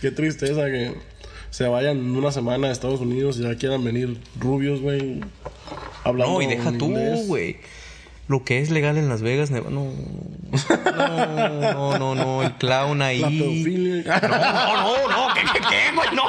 [0.00, 0.94] Qué tristeza que
[1.50, 5.20] se vayan una semana a Estados Unidos y ya quieran venir rubios, güey.
[6.02, 6.94] Hablando No, y deja tú,
[7.26, 7.58] güey.
[8.30, 9.90] Lo que es legal en Las Vegas, Nevada, no.
[10.94, 12.42] No, no, no, no.
[12.44, 13.18] El clown ahí.
[13.18, 14.20] La pedofilia.
[14.20, 16.08] No, no, no, ¿qué, qué, qué, güey?
[16.14, 16.22] No.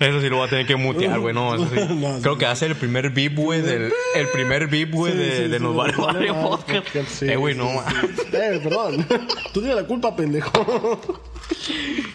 [0.00, 1.94] Eso sí lo voy a tener que mutear, güey, no, eso sí.
[1.94, 2.22] No, sí.
[2.22, 3.92] Creo que va a ser el primer beep, güey, del...
[4.14, 7.08] El primer beep, güey, Sí, de, sí, sí, sí, Vale sí, Madre sí, Podcast.
[7.08, 8.22] sí, Eh, güey, sí, no, sí, sí.
[8.32, 9.06] Eh, perdón.
[9.52, 10.98] Tú tienes la culpa, pendejo.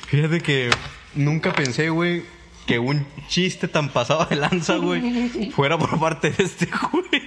[0.08, 0.72] Fíjate que
[1.14, 2.24] nunca pensé, güey,
[2.66, 7.22] que un chiste tan pasado de lanza, güey, fuera por parte de este, güey.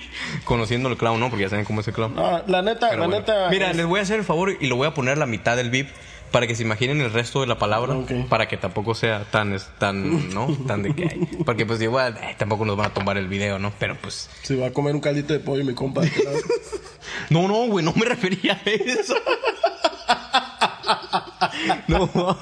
[0.45, 1.31] Conociendo el clown, ¿no?
[1.31, 2.15] Porque ya saben cómo es el clown.
[2.19, 3.21] Ah, la neta, Pero la bueno.
[3.21, 3.49] neta.
[3.51, 5.27] Mira, es- les voy a hacer el favor y lo voy a poner a la
[5.27, 5.89] mitad del VIP
[6.33, 8.11] para que se imaginen el resto de la palabra, Ok.
[8.29, 10.49] para que tampoco sea tan, es- tan, ¿no?
[10.67, 13.73] Tan de que, porque pues igual, eh, tampoco nos van a tomar el video, ¿no?
[13.79, 16.03] Pero pues, Se va a comer un caldito de pollo mi compa.
[17.31, 19.15] no, no, güey, no me refería a eso.
[21.89, 22.11] No,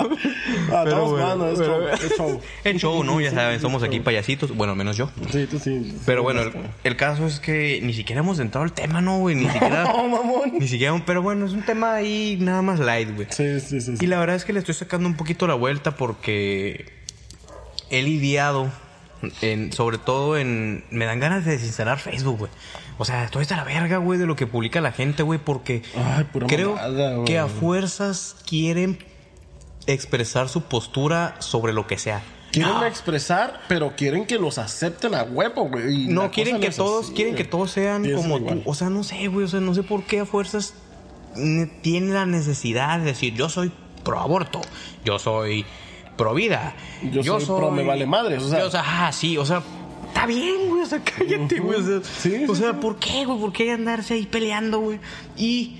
[0.72, 2.40] Ah, estamos jugando, es show, es show.
[2.64, 3.20] Es show, ¿no?
[3.20, 5.10] Ya saben, somos aquí payasitos, bueno, menos yo.
[5.30, 5.96] Sí, tú sí.
[6.04, 6.52] Pero bueno, el,
[6.84, 9.36] el caso es que ni siquiera hemos entrado al tema, ¿no, güey?
[9.36, 9.84] Ni siquiera...
[9.84, 10.52] No, mamón.
[10.58, 13.28] Ni siquiera, pero bueno, es un tema ahí nada más light, güey.
[13.30, 13.96] Sí, sí, sí.
[13.96, 14.04] sí.
[14.04, 16.86] Y la verdad es que le estoy sacando un poquito la vuelta porque
[17.90, 18.70] he lidiado,
[19.42, 20.84] en, sobre todo en...
[20.90, 22.50] Me dan ganas de desinstalar Facebook, güey.
[22.98, 25.82] O sea, estoy hasta la verga, güey, de lo que publica la gente, güey, porque
[25.96, 28.98] Ay, creo mamada, que a fuerzas quieren
[29.86, 32.22] expresar su postura sobre lo que sea.
[32.52, 36.06] Quieren expresar, pero quieren que los acepten a huevo, güey.
[36.06, 38.62] No, quieren que todos, así, quieren que todos sean como igual.
[38.62, 38.70] tú.
[38.70, 40.72] O sea, no sé, güey, o sea, no sé por qué a fuerzas
[41.34, 43.70] ne- tienen la necesidad de decir, yo soy
[44.04, 44.62] pro aborto,
[45.04, 45.66] yo soy
[46.16, 46.74] pro vida,
[47.12, 48.60] Yo soy pro me vale madres, o sea.
[48.60, 49.62] Yo, ah, sí, o sea,
[50.08, 52.78] está bien, güey, o sea, cállate, güey, o sea, Sí, o sea, sí.
[52.80, 53.38] ¿por qué, güey?
[53.38, 54.98] ¿Por qué andarse ahí peleando, güey?
[55.36, 55.78] Y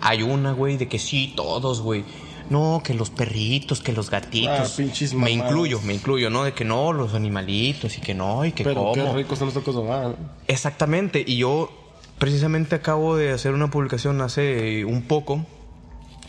[0.00, 2.04] hay una, güey, de que sí, todos, güey.
[2.50, 4.72] No, que los perritos, que los gatitos.
[4.72, 6.44] Ah, pinches me incluyo, me incluyo, ¿no?
[6.44, 9.14] De que no, los animalitos y que no, y que Pero qué cómo.
[9.14, 9.82] rico están estos cosas.
[9.90, 10.14] ah.
[10.46, 11.70] Exactamente, y yo
[12.18, 15.44] precisamente acabo de hacer una publicación hace un poco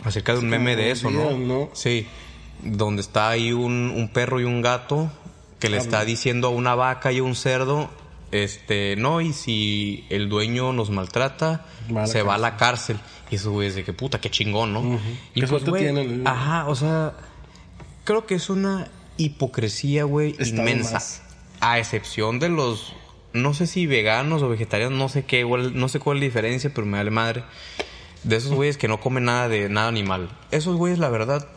[0.04, 1.70] acerca de un meme de eso, ¿no?
[1.74, 2.06] Sí,
[2.64, 5.12] donde está ahí un, un perro y un gato
[5.60, 7.90] que le está diciendo a una vaca y a un cerdo,
[8.32, 12.98] este, no, y si el dueño nos maltrata, Va se va a la cárcel.
[13.32, 15.00] Y eso, güey, es de que puta, qué chingón, ¿no?
[15.36, 16.24] Y Qué suerte güey, tienen, ¿eh?
[16.26, 17.14] Ajá, o sea,
[18.04, 18.88] creo que es una
[19.18, 20.94] hipocresía, güey, inmensa.
[20.94, 21.22] más.
[21.62, 22.94] A excepción de los,
[23.34, 26.26] no sé si veganos o vegetarianos, no sé qué, igual- no sé cuál es la
[26.26, 27.44] diferencia, pero me vale madre.
[28.24, 30.30] De esos güeyes que no comen nada de nada animal.
[30.52, 31.48] Esos güeyes, la verdad,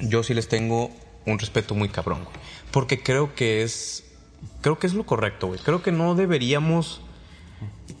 [0.00, 0.90] yo sí les tengo
[1.26, 2.36] un respeto muy cabrón, güey.
[2.70, 4.04] Porque creo que es,
[4.60, 5.58] creo que es lo correcto, güey.
[5.60, 7.00] Creo que no deberíamos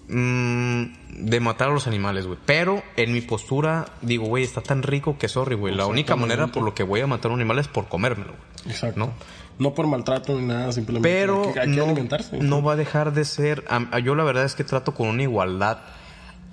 [0.08, 0.82] mm,
[1.26, 2.38] de matar a los animales, güey.
[2.46, 5.74] Pero en mi postura, digo, güey, está tan rico que sorry, güey.
[5.74, 8.32] La única manera por lo que voy a matar a un animal es por comérmelo,
[8.32, 8.74] güey.
[8.74, 8.98] Exacto.
[8.98, 9.12] ¿No?
[9.58, 9.74] ¿No?
[9.74, 12.38] por maltrato ni nada, simplemente Pero hay que, hay que no, alimentarse.
[12.38, 13.64] no va a dejar de ser.
[14.04, 15.78] yo la verdad es que trato con una igualdad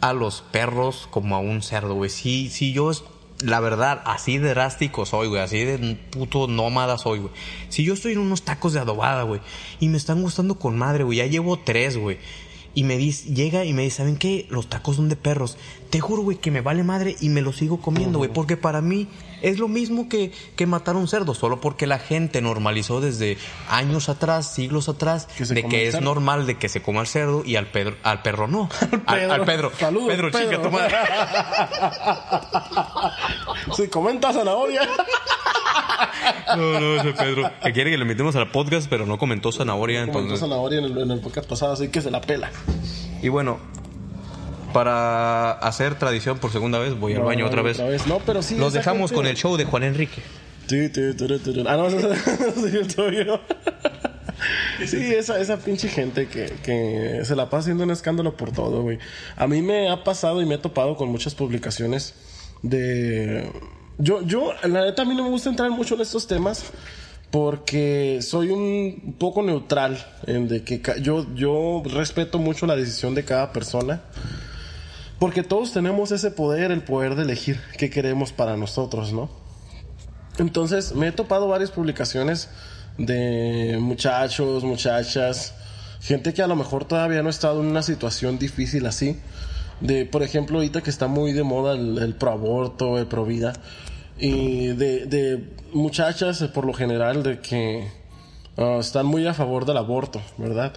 [0.02, 2.10] a los perros como a un cerdo, güey.
[2.10, 3.04] Si, si yo es-
[3.40, 5.42] la verdad, así de drástico soy, güey.
[5.42, 7.32] Así de puto nómada soy, güey.
[7.70, 9.42] Si yo estoy en unos tacos de adobada, güey.
[9.80, 11.18] Y me están gustando con madre, güey.
[11.18, 12.18] Ya llevo tres, güey.
[12.74, 14.48] Y me dice, llega y me dice, ¿saben qué?
[14.50, 15.58] Los tacos son de perros.
[15.90, 18.32] Te juro, güey, que me vale madre y me lo sigo comiendo, güey.
[18.32, 19.08] Porque para mí
[19.42, 21.34] es lo mismo que, que matar a un cerdo.
[21.34, 23.38] Solo porque la gente normalizó desde
[23.70, 27.44] años atrás, siglos atrás, Que de que es normal de que se coma el cerdo
[27.46, 28.70] y al, Pedro, al perro no.
[29.06, 29.72] al, al Pedro.
[29.78, 30.72] Saludos, Pedro, chica, Pedro.
[30.72, 30.96] madre.
[33.76, 34.88] Si comenta zanahoria.
[36.56, 37.52] No, no, ese Pedro.
[37.64, 40.40] Que quiere que le metemos al podcast, pero no comentó zanahoria, Comentó entonces.
[40.48, 42.52] zanahoria en el, en el podcast pasado, así que se la pela.
[43.22, 43.60] Y bueno,
[44.76, 47.80] para hacer tradición por segunda vez, voy al No, baño otra vez.
[48.08, 48.58] No, pero sí.
[48.58, 50.22] Los dejamos gente- con el show de Juan Enrique.
[51.66, 51.90] Ah, no.
[54.86, 58.82] Sí, esa, esa pinche gente que, que se la pasa haciendo un escándalo por todo,
[58.82, 59.00] güey.
[59.38, 62.14] A mí me ha pasado y me he topado con muchas publicaciones
[62.62, 63.50] de...
[63.98, 66.66] Yo, yo, la neta, a mí no me gusta entrar mucho en estos temas
[67.32, 73.24] porque soy un poco neutral en de que yo, yo respeto mucho la decisión de
[73.24, 74.02] cada persona.
[75.26, 79.28] Porque todos tenemos ese poder, el poder de elegir qué queremos para nosotros, ¿no?
[80.38, 82.48] Entonces me he topado varias publicaciones
[83.00, 85.56] de muchachos, muchachas,
[86.00, 89.20] gente que a lo mejor todavía no ha estado en una situación difícil así.
[89.82, 93.26] De, por ejemplo, ahorita que está muy de moda el, el pro aborto, el pro
[93.26, 93.54] vida.
[94.20, 97.88] Y de, de muchachas, por lo general, de que
[98.58, 100.74] ah, están muy a favor del aborto, ¿verdad?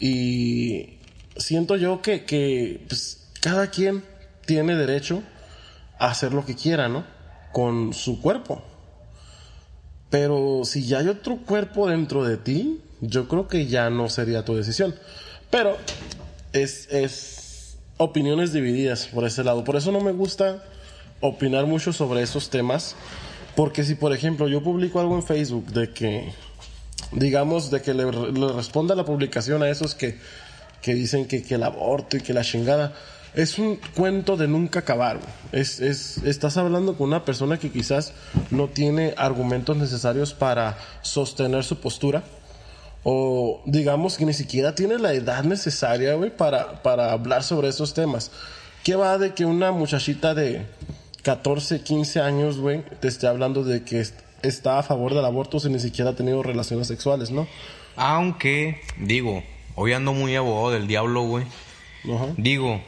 [0.00, 0.94] Y
[1.36, 4.04] siento yo que, que pues, cada quien
[4.46, 5.22] tiene derecho
[5.98, 7.04] a hacer lo que quiera, ¿no?
[7.52, 8.62] Con su cuerpo.
[10.10, 14.44] Pero si ya hay otro cuerpo dentro de ti, yo creo que ya no sería
[14.44, 14.94] tu decisión.
[15.50, 15.76] Pero
[16.52, 19.64] es, es opiniones divididas por ese lado.
[19.64, 20.62] Por eso no me gusta
[21.20, 22.94] opinar mucho sobre esos temas.
[23.56, 26.32] Porque si, por ejemplo, yo publico algo en Facebook de que,
[27.10, 30.18] digamos, de que le, le responda la publicación a esos que,
[30.80, 32.94] que dicen que, que el aborto y que la chingada.
[33.34, 35.18] Es un cuento de nunca acabar.
[35.52, 38.12] Es, es, estás hablando con una persona que quizás
[38.50, 42.22] no tiene argumentos necesarios para sostener su postura.
[43.04, 47.94] O digamos que ni siquiera tiene la edad necesaria, güey, para, para hablar sobre esos
[47.94, 48.30] temas.
[48.84, 50.66] ¿Qué va de que una muchachita de
[51.22, 55.58] 14, 15 años, güey, te esté hablando de que est- está a favor del aborto
[55.58, 57.46] si ni siquiera ha tenido relaciones sexuales, ¿no?
[57.96, 59.42] Aunque, digo,
[59.74, 61.44] hoy ando muy abogado del diablo, güey.
[62.36, 62.80] Digo,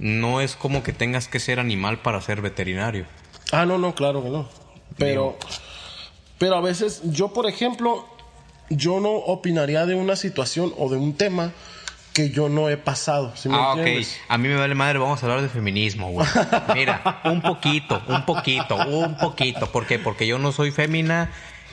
[0.00, 3.04] no es como que tengas que ser animal para ser veterinario.
[3.52, 4.48] Ah, no, no, claro que no.
[4.96, 5.38] Pero,
[6.38, 8.06] pero a veces, yo, por ejemplo,
[8.70, 11.52] yo no opinaría de una situación o de un tema
[12.14, 13.32] que yo no he pasado.
[13.36, 13.78] ¿sí me Ah, ok.
[13.78, 14.18] entiendes?
[14.28, 16.26] A mí me vale madre, vamos a hablar de feminismo, güey.
[16.74, 19.70] Mira, un poquito, un poquito, un poquito.
[19.70, 19.98] ¿Por qué?
[19.98, 21.30] Porque yo no soy fémina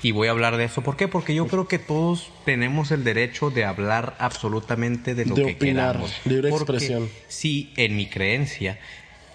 [0.07, 0.81] y voy a hablar de eso.
[0.81, 1.09] ¿Por qué?
[1.09, 5.51] Porque yo creo que todos tenemos el derecho de hablar absolutamente de lo De que
[5.51, 6.13] opinar, queramos.
[6.23, 7.09] libre Porque expresión.
[7.27, 8.79] Sí, en mi creencia,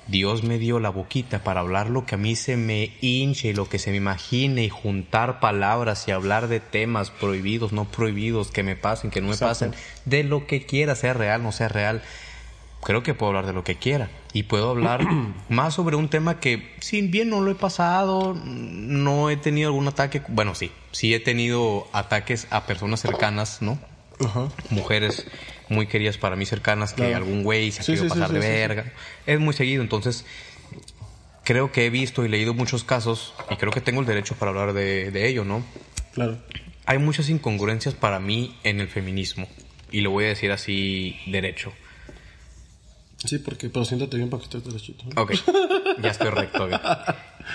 [0.07, 3.53] Dios me dio la boquita para hablar lo que a mí se me hinche y
[3.53, 8.51] lo que se me imagine y juntar palabras y hablar de temas prohibidos, no prohibidos,
[8.51, 9.67] que me pasen, que no me Exacto.
[9.67, 9.75] pasen,
[10.07, 12.01] de lo que quiera, sea real, no sea real.
[12.85, 15.03] Creo que puedo hablar de lo que quiera y puedo hablar
[15.49, 19.87] más sobre un tema que, si bien no lo he pasado, no he tenido algún
[19.89, 23.79] ataque, bueno, sí, sí he tenido ataques a personas cercanas, ¿no?
[24.21, 24.51] Ajá.
[24.71, 25.27] mujeres
[25.69, 27.17] muy queridas para mí cercanas que Claro.
[27.17, 28.93] algún güey se ha Sí, querido sí, pasar sí, de verga.
[29.27, 30.25] Es muy seguido, entonces
[31.45, 34.51] creo que he visto y leído muchos casos y creo que tengo el derecho para
[34.51, 35.65] hablar de, de ello, ¿no?
[36.13, 36.39] Claro.
[36.87, 39.49] Hay muchas incongruencias para mí en el feminismo
[39.91, 41.73] y lo voy a decir así derecho.
[43.25, 45.05] Sí, porque, pero siéntate bien para que estés derechito.
[45.17, 45.33] Ok,
[46.03, 46.65] ya estoy recto.
[46.65, 46.73] ok.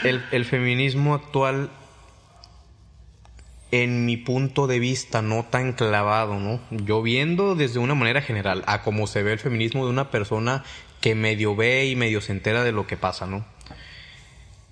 [0.03, 1.69] El, el feminismo actual,
[3.71, 6.59] en mi punto de vista, no tan clavado, ¿no?
[6.71, 10.63] Yo viendo desde una manera general a cómo se ve el feminismo de una persona
[11.01, 13.45] que medio ve y medio se entera de lo que pasa, ¿no?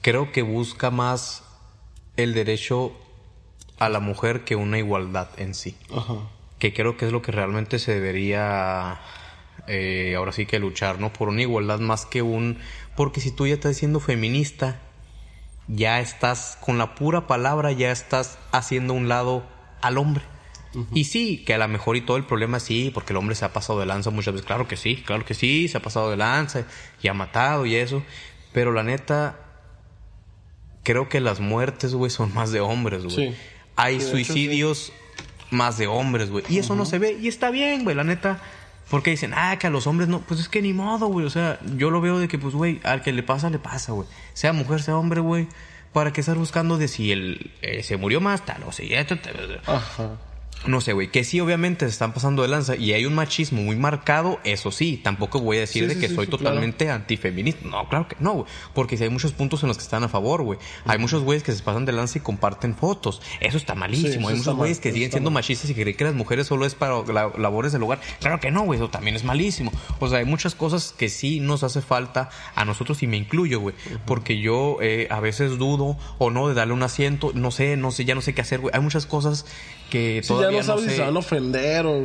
[0.01, 1.43] Creo que busca más
[2.15, 2.93] el derecho
[3.79, 6.13] a la mujer que una igualdad en sí Ajá.
[6.59, 8.99] que creo que es lo que realmente se debería
[9.67, 11.11] eh, ahora sí que luchar, ¿no?
[11.11, 12.59] Por una igualdad más que un...
[12.95, 14.79] Porque si tú ya estás siendo feminista,
[15.67, 19.43] ya estás con la pura palabra, ya estás haciendo un lado
[19.81, 20.23] al hombre.
[20.91, 23.45] Y sí, que a lo mejor y todo el problema sí, porque el hombre se
[23.45, 24.45] ha pasado de lanza muchas veces.
[24.45, 26.65] Claro que sí, claro que sí, se ha pasado de lanza
[27.01, 28.03] y ha matado y eso.
[28.51, 29.39] Pero la neta,
[30.83, 33.15] creo que las muertes, güey, son más de hombres, güey.
[33.15, 33.35] Sí.
[33.77, 34.91] Hay Sí, de hecho, suicidios
[35.49, 36.43] más de hombres, güey.
[36.49, 37.17] Y eso no se ve.
[37.21, 38.41] Y está bien, güey, la neta.
[38.89, 40.21] Porque dicen, ah, que a los hombres no.
[40.21, 41.25] Pues es que ni modo, güey.
[41.25, 43.93] O sea, yo lo veo de que, pues, güey, al que le pasa, le pasa,
[43.93, 44.07] güey.
[44.33, 45.47] Sea mujer, sea hombre, güey.
[45.91, 49.17] ¿Para qué estar buscando de si él eh, se murió más, tal, o si esto,
[49.17, 50.17] tal, Ajá.
[50.67, 53.61] No sé, güey, que sí, obviamente se están pasando de lanza y hay un machismo
[53.61, 56.89] muy marcado, eso sí, tampoco voy a decir Sí, de sí, que sí, soy totalmente
[56.89, 57.67] antifeminista.
[57.67, 58.45] No, claro que no, güey.
[58.73, 60.59] Porque si hay muchos puntos en los que están a favor, güey.
[60.85, 63.21] Hay muchos güeyes que se pasan de lanza y comparten fotos.
[63.39, 64.09] Eso está malísimo.
[64.09, 65.35] Eso hay muchos güeyes que siguen siendo mal.
[65.41, 67.99] machistas y que creen que las mujeres solo es para la- labores del hogar.
[68.19, 68.79] Claro que no, güey.
[68.79, 69.71] Eso también es malísimo.
[69.99, 73.59] O sea, hay muchas cosas que sí nos hace falta a nosotros y me incluyo,
[73.59, 73.75] güey.
[74.05, 77.31] Porque yo eh, a veces dudo o no de darle un asiento.
[77.33, 78.73] No sé, no sé, ya no sé qué hacer, güey.
[78.73, 79.45] Hay muchas cosas
[79.89, 80.95] que Sí, ya todavía no sabes si sé.
[80.97, 81.97] se van a ofender o...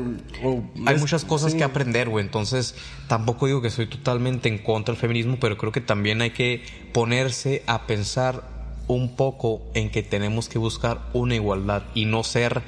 [0.45, 1.59] o- Hay es- muchas cosas sí.
[1.59, 2.25] que aprender, güey.
[2.25, 2.75] Entonces,
[3.09, 6.63] tampoco digo que soy totalmente en contra del feminismo, pero creo que también hay que
[6.93, 8.43] ponerse a pensar
[8.87, 12.63] un poco en que tenemos que buscar una igualdad y no ser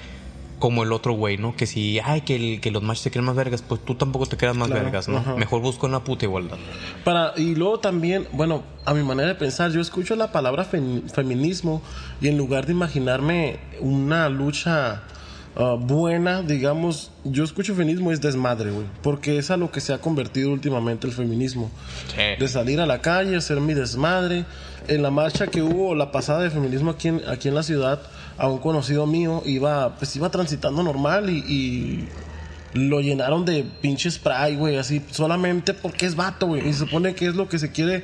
[0.62, 1.56] como el otro güey, ¿no?
[1.56, 4.26] Que si, ay, que, el- que los machos se creen más vergas, pues tú tampoco
[4.26, 5.18] te creas más Claro, vergas, ¿no?
[5.18, 5.34] ajá.
[5.34, 6.56] Mejor busca una puta igualdad.
[7.04, 11.02] Para, y luego también, bueno, a mi manera de pensar, yo escucho la palabra fem-
[11.10, 11.82] feminismo
[12.20, 15.02] y en lugar de imaginarme una lucha
[15.56, 18.86] ah, buena, digamos, yo escucho feminismo es desmadre, güey.
[19.02, 21.70] Porque es a lo que se ha convertido últimamente el feminismo.
[22.38, 24.44] De salir a la calle, hacer mi desmadre.
[24.88, 28.00] En la marcha que hubo, la pasada de feminismo aquí en, aquí en la ciudad,
[28.38, 32.08] a un conocido mío iba, pues iba transitando normal y-
[32.74, 36.66] lo llenaron de pinche spray, güey, así, solamente porque es vato, güey.
[36.66, 38.02] Y se supone que es lo que se quiere,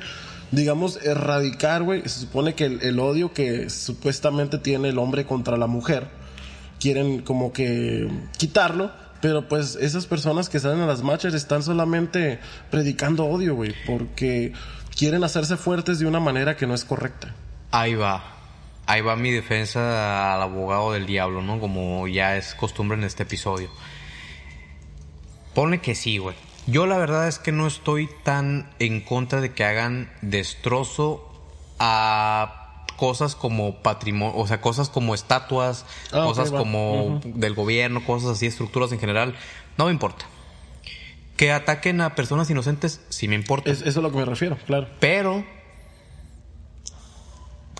[0.51, 2.03] digamos, erradicar, güey.
[2.03, 6.07] Se supone que el, el odio que supuestamente tiene el hombre contra la mujer,
[6.79, 8.91] quieren como que quitarlo.
[9.21, 14.53] Pero pues esas personas que salen a las marchas están solamente predicando odio, güey, porque
[14.95, 17.33] quieren hacerse fuertes de una manera que no es correcta.
[17.71, 18.23] Ahí va.
[18.89, 21.59] Ahí va mi defensa al abogado del diablo, ¿no?
[21.59, 23.69] Como ya es costumbre en este episodio.
[25.53, 26.35] Pone que sí, güey.
[26.65, 31.23] Yo la verdad es que no estoy tan en contra de que hagan destrozo
[31.77, 38.31] a cosas como patrimonio, o sea, cosas como estatuas, Ah, cosas como del gobierno, cosas
[38.31, 39.35] así, estructuras en general.
[39.77, 40.25] No me importa.
[41.37, 43.69] Que ataquen a personas inocentes, sí me importa.
[43.69, 44.87] Es, eso es a lo que me refiero, claro.
[44.99, 45.45] Pero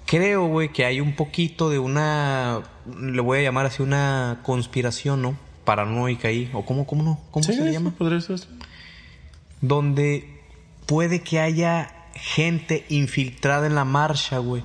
[0.10, 2.62] creo, güey, que hay un poquito de una,
[3.00, 5.38] le voy a llamar así una conspiración, ¿no?
[5.66, 8.40] Paranoica ahí, o cómo, cómo no, cómo Sí, se le llama, podría ser.
[9.62, 10.42] donde
[10.86, 14.64] puede que haya gente infiltrada en la marcha, güey,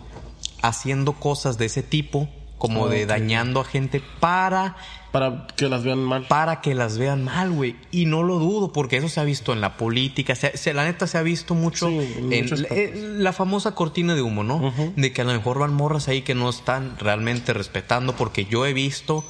[0.62, 2.28] haciendo cosas de ese tipo,
[2.58, 3.08] como de Ok.
[3.08, 4.76] dañando a gente para
[5.14, 6.26] Para que las vean mal.
[6.26, 7.76] para que las vean mal, güey.
[7.92, 10.34] Y no lo dudo, porque eso se ha visto en la política.
[10.34, 14.16] Se, se- la neta se ha visto mucho Sí, en la- eh, la famosa cortina
[14.16, 14.74] de humo, ¿no?
[14.96, 18.66] De que a lo mejor van morras ahí que no están realmente respetando, porque yo
[18.66, 19.24] he visto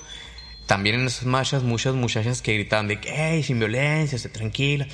[0.67, 4.87] también en esas marchas muchas muchachas que gritaban de que, hey, sin violencia, se tranquila.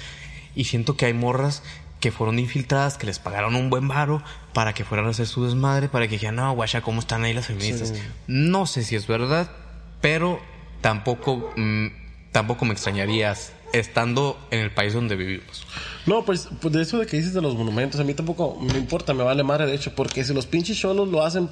[0.57, 1.63] Y siento que hay morras
[2.01, 5.45] que fueron infiltradas, que les pagaron un buen varo para que fueran a hacer su
[5.45, 7.91] desmadre, para que dijeran, no, guacha, ¿cómo están ahí las feministas?
[7.91, 8.03] Sí.
[8.27, 9.53] No sé si es verdad,
[10.01, 10.41] pero
[10.81, 11.87] tampoco, mm,
[12.33, 15.65] tampoco me extrañarías estando en el país donde vivimos.
[16.07, 18.79] No, pues, pues de eso de que dices de los monumentos, a mí tampoco me
[18.79, 21.49] importa, me vale madre de hecho, porque si los pinches cholos lo hacen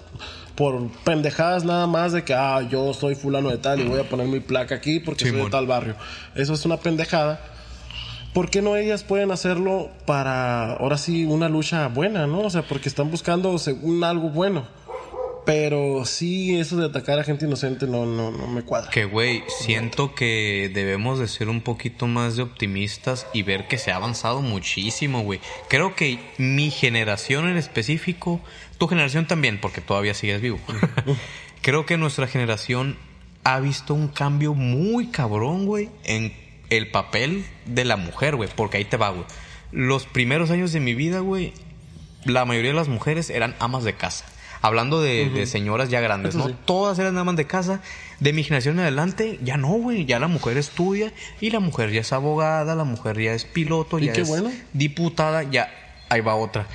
[0.56, 4.08] por pendejadas nada más de que, ah, yo soy fulano de tal y voy a
[4.08, 5.94] poner mi placa aquí porque soy de tal barrio.
[6.34, 7.40] Eso es una pendejada.
[8.34, 12.40] ¿Por qué no ellas pueden hacerlo para, ahora sí, una lucha buena, ¿no?
[12.40, 14.66] O sea, porque están buscando según algo bueno.
[15.48, 18.90] Pero sí, eso de atacar a gente inocente no, no, no me cuadra.
[18.90, 23.78] Que, güey, siento que debemos de ser un poquito más de optimistas y ver que
[23.78, 25.40] se ha avanzado muchísimo, güey.
[25.70, 28.42] Creo que mi generación en específico,
[28.76, 30.60] tu generación también, porque todavía sigues vivo.
[31.62, 32.98] Creo que nuestra generación
[33.42, 36.34] ha visto un cambio muy cabrón, güey, en
[36.68, 38.50] el papel de la mujer, güey.
[38.54, 39.24] Porque ahí te va, güey.
[39.72, 41.54] Los primeros años de mi vida, güey,
[42.26, 44.26] la mayoría de las mujeres eran amas de casa.
[44.60, 46.48] Hablando de, de señoras ya grandes, ¿no?
[46.48, 46.54] sí.
[46.64, 47.80] Todas eran amas de casa.
[48.20, 50.04] De mi generación en adelante, ya no, güey.
[50.04, 53.98] Ya la mujer estudia y la mujer ya es abogada, la mujer ya es piloto,
[54.00, 54.50] Y ya qué es bueno.
[54.72, 55.70] diputada, ya
[56.08, 56.66] ahí va otra.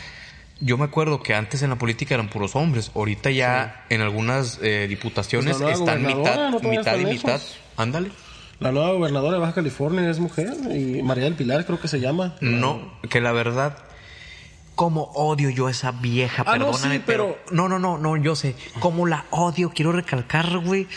[0.61, 2.91] Yo me acuerdo que antes en la política eran puros hombres.
[2.95, 7.41] Ahorita ya en algunas eh, diputaciones Pues están mitad, no mitad y mitad.
[7.75, 8.11] Ándale.
[8.59, 11.99] La nueva gobernadora de Baja California es mujer y María del Pilar creo que se
[11.99, 12.35] llama.
[12.39, 13.75] No, que la verdad,
[14.75, 17.37] como odio yo a esa vieja, Ah, no, perdóname, sí, pero...
[17.45, 18.55] pero- No, no, no, no, yo sé.
[18.79, 20.87] Cómo la odio, quiero recalcar, güey.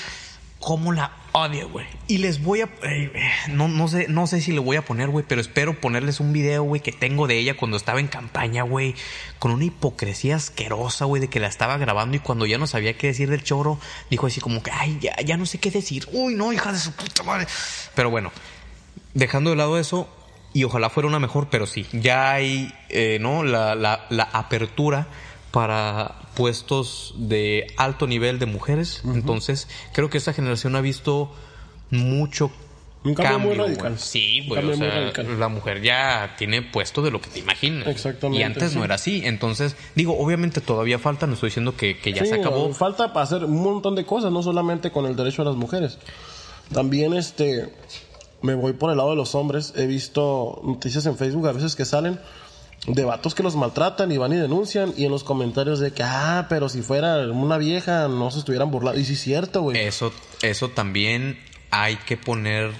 [0.59, 1.87] Cómo la odio, güey.
[2.09, 2.69] Y les voy a...
[2.83, 3.13] eh,
[3.51, 6.33] no, no, sé, no sé si le voy a poner, güey, pero espero ponerles un
[6.33, 8.95] video, güey, que tengo de ella cuando estaba en campaña, güey.
[9.39, 12.97] Con una hipocresía asquerosa, güey, de que la estaba grabando y cuando ya no sabía
[12.97, 13.79] qué decir del choro,
[14.11, 16.09] dijo así como que, ay, ya, ya no sé qué decir.
[16.13, 17.47] Uy, no, hija de su puta madre.
[17.95, 18.33] Pero bueno,
[19.15, 20.09] dejando de lado eso,
[20.57, 23.43] y ojalá fuera una mejor, pero sí, ya hay, eh, ¿no?
[23.43, 25.07] La, la, la apertura
[25.51, 29.03] para puestos de alto nivel de mujeres.
[29.05, 31.31] Entonces, creo que esta generación ha visto
[31.91, 32.51] mucho
[33.05, 33.69] Un cambio muy güey.
[33.69, 33.99] radical.
[33.99, 34.61] Sí, güey.
[34.61, 37.87] cambio O muy sea, la mujer ya tiene puesto de lo que te imaginas.
[37.87, 39.23] Exactamente, Y antes no era así.
[39.25, 42.73] Entonces, digo, obviamente todavía falta, no estoy diciendo que, que ya Sí, se acabó.
[42.75, 45.99] Falta para hacer un montón de cosas, no solamente con el derecho a las mujeres.
[46.73, 47.73] También este
[48.43, 49.73] me voy por el lado de los hombres.
[49.77, 52.19] He visto noticias en Facebook a veces que salen
[52.87, 56.03] de vatos que los maltratan y van y denuncian y en los comentarios de que
[56.05, 59.01] ah, pero si fuera una vieja no se estuvieran burlando.
[59.01, 59.79] Y sí es cierto, güey.
[59.79, 60.13] Eso,
[60.43, 61.39] eso también
[61.71, 62.73] hay que poner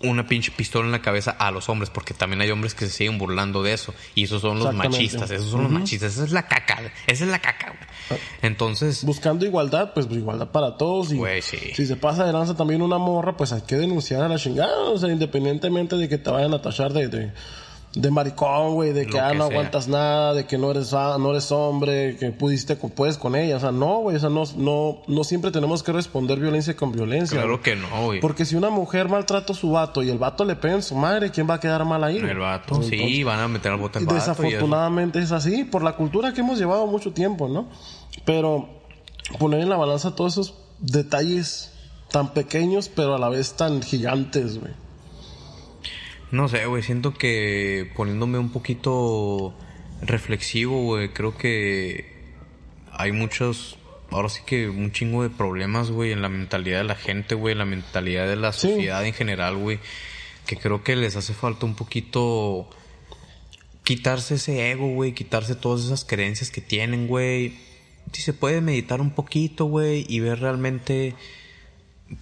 [0.00, 2.92] una pinche pistola en la cabeza a los hombres, porque también hay hombres que se
[2.92, 3.94] siguen burlando de eso.
[4.14, 7.30] Y esos son los machistas, esos son los machistas, esa es la caca, esa es
[7.30, 8.20] la caca, güey.
[8.42, 11.12] Entonces, Buscando igualdad, pues igualdad para todos.
[11.12, 11.58] Y Güey, sí.
[11.74, 14.78] si se pasa de lanza también una morra, pues hay que denunciar a la chingada.
[14.90, 17.32] O sea, independientemente de que te vayan a tachar de, de,
[17.94, 19.56] de maricón, güey, de que, Lo ah, que no sea.
[19.56, 23.56] aguantas nada, de que no eres, ah, no eres hombre, que pudiste, puedes con ella.
[23.56, 26.92] O sea, no, güey, o sea, no, no, no siempre tenemos que responder violencia con
[26.92, 27.38] violencia.
[27.38, 27.62] claro güey.
[27.62, 28.20] que no, güey.
[28.20, 30.94] Porque si una mujer maltrata a su vato y el vato le pega en su
[30.94, 32.18] madre, ¿quién va a quedar mal ahí?
[32.18, 34.16] El vato, Entonces, sí, van a meter al bote al y vato.
[34.16, 37.68] y desafortunadamente es así, por la cultura que hemos llevado mucho tiempo, ¿no?
[38.24, 38.68] Pero
[39.38, 41.72] poner en la balanza todos esos detalles
[42.10, 44.72] tan pequeños, pero a la vez tan gigantes, güey.
[46.30, 49.54] No sé, güey, siento que poniéndome un poquito
[50.02, 52.12] reflexivo, güey, creo que
[52.92, 53.78] hay muchos,
[54.10, 57.52] ahora sí que un chingo de problemas, güey, en la mentalidad de la gente, güey,
[57.52, 58.68] en la mentalidad de la Sí.
[58.68, 59.78] sociedad en general, güey,
[60.46, 62.68] que creo que les hace falta un poquito
[63.84, 67.56] quitarse ese ego, güey, quitarse todas esas creencias que tienen, güey.
[68.12, 71.14] Si se puede meditar un poquito, güey, y ver realmente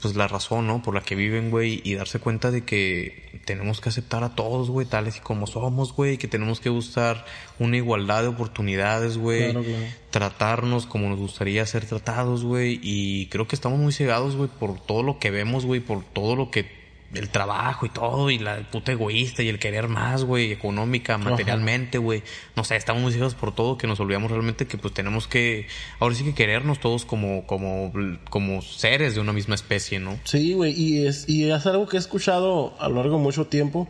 [0.00, 0.82] pues la razón, ¿no?
[0.82, 4.68] Por la que viven, güey, y darse cuenta de que tenemos que aceptar a todos,
[4.68, 7.24] güey, tales y como somos, güey, que tenemos que buscar
[7.58, 9.84] una igualdad de oportunidades, güey, Claro, claro.
[10.10, 14.80] tratarnos como nos gustaría ser tratados, güey, y creo que estamos muy cegados, güey, por
[14.80, 16.85] todo lo que vemos, güey, por todo lo que
[17.16, 21.98] el trabajo y todo, y la puta egoísta y el querer más, güey, económica, materialmente,
[21.98, 22.22] güey.
[22.54, 25.66] No sé, estamos muy cegados por todo que nos olvidamos realmente que pues tenemos que,
[26.00, 27.92] ahora sí que querernos todos como, como,
[28.30, 30.18] como seres de una misma especie, ¿no?
[30.24, 33.46] Sí, güey, y es, y es algo que he escuchado a lo largo de mucho
[33.46, 33.88] tiempo,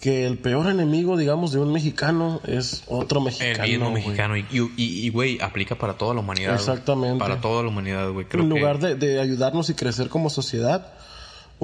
[0.00, 3.62] que el peor enemigo, digamos, de un mexicano es otro El mexicano.
[3.68, 4.02] mismo güey.
[4.02, 4.36] mexicano.
[4.36, 6.54] Y, y, y, güey, aplica para toda la humanidad.
[6.54, 7.20] Exactamente.
[7.20, 8.24] Para toda la humanidad, güey.
[8.24, 10.92] En que- lugar de, de ayudarnos y crecer como sociedad,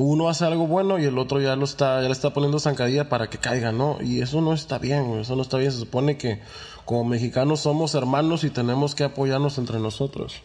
[0.03, 3.09] uno hace algo bueno y el otro ya lo está, ya le está poniendo zancadilla
[3.09, 3.99] para que caiga, ¿no?
[4.01, 5.73] Y eso no está bien, güey, eso no está bien.
[5.73, 6.41] Se supone que
[6.85, 10.37] como mexicanos somos hermanos y tenemos que apoyarnos entre nosotros.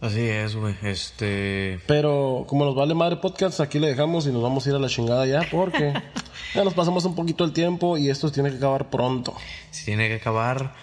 [0.00, 0.74] Así es, güey.
[0.82, 1.80] Este.
[1.86, 4.78] Pero como nos vale madre podcast, aquí le dejamos y nos vamos a ir a
[4.78, 5.92] la chingada ya porque
[6.54, 9.34] ya nos pasamos un poquito el tiempo y esto tiene que acabar pronto.
[9.70, 10.74] Se tiene que acabar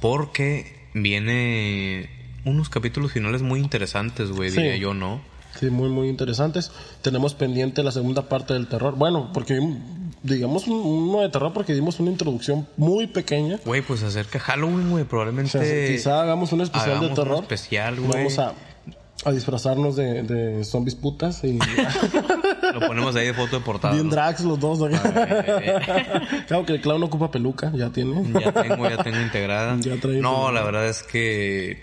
[0.00, 2.08] porque viene
[2.44, 4.56] unos capítulos finales muy interesantes, güey, Sí.
[4.60, 5.20] diría yo, ¿no?
[5.58, 6.70] Sí, muy, muy interesantes.
[7.02, 8.94] Tenemos pendiente la segunda parte del terror.
[8.96, 9.60] Bueno, porque
[10.22, 10.80] digamos un-
[11.10, 13.58] uno de terror porque dimos una introducción muy pequeña.
[13.64, 15.50] Güey, pues acerca Halloween, güey, O probablemente...
[15.50, 17.42] sea, quizá hagamos un especial hagamos de un terror.
[17.42, 18.12] especial, güey.
[18.12, 18.54] Vamos a,
[19.24, 21.58] a disfrazarnos de, de zombies putas y
[22.72, 23.92] Lo ponemos ahí de foto de portada.
[23.94, 24.12] bien ¿no?
[24.12, 24.78] drags los dos.
[24.78, 24.88] ¿no?
[26.48, 28.22] claro que el clown ocupa peluca, ya tiene.
[28.40, 29.76] Ya tengo, ya tengo integrada.
[29.80, 31.82] Ya no, la verdad es que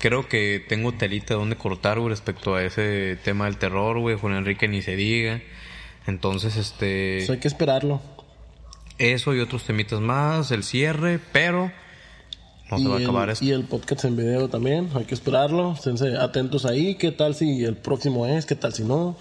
[0.00, 4.16] creo que tengo telita donde cortar, güey, respecto a ese tema del terror, güey.
[4.16, 5.40] Juan Enrique ni se diga.
[6.06, 7.18] Entonces, este...
[7.18, 8.00] Pues hay que esperarlo.
[8.98, 11.70] Eso y otros temitas más, el cierre, pero
[12.70, 13.44] no se va a el, acabar esto.
[13.44, 15.72] Y el podcast en video también, hay que esperarlo.
[15.72, 16.96] Esténse atentos ahí.
[16.96, 18.46] ¿Qué tal si el próximo es?
[18.46, 19.16] ¿Qué tal si no?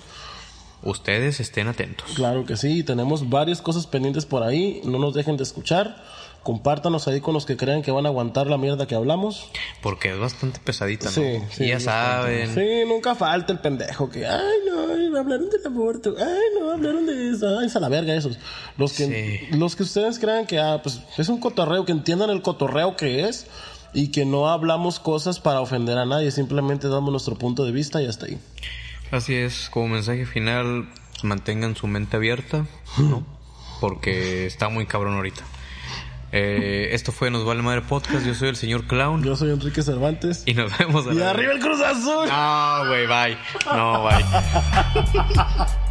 [0.81, 2.09] Ustedes estén atentos.
[2.15, 4.81] Claro que sí, tenemos varias cosas pendientes por ahí.
[4.85, 6.01] No nos dejen de escuchar.
[6.43, 9.49] Compártanos ahí con los que crean que van a aguantar la mierda que hablamos.
[9.81, 11.11] Porque es bastante pesadita, ¿no?
[11.11, 11.65] Sí, sí.
[11.65, 12.53] Y ya saben.
[12.53, 17.31] Sí, nunca falta el pendejo que, ay, no, hablaron del aborto, ay, no, hablaron de
[17.31, 18.39] eso, ay, es a la verga esos.
[18.77, 19.05] Los que,
[19.49, 19.55] Sí.
[19.57, 23.27] los que ustedes crean que, ah, pues es un cotorreo, que entiendan el cotorreo que
[23.27, 23.47] es
[23.93, 28.01] y que no hablamos cosas para ofender a nadie, simplemente damos nuestro punto de vista
[28.01, 28.39] y hasta ahí.
[29.11, 30.87] Así es, como mensaje final,
[31.23, 32.65] mantengan su mente abierta,
[32.97, 33.25] ¿no?
[33.81, 35.43] Porque está muy cabrón ahorita.
[36.31, 38.25] Eh, esto fue Nos Vale Madre Podcast.
[38.25, 39.23] Yo soy el señor Clown.
[39.23, 40.43] Yo soy Enrique Cervantes.
[40.45, 42.27] Y nos vemos a Y la- arriba el Cruz Azul.
[42.27, 43.37] No, güey, bye.
[43.75, 44.25] No, bye.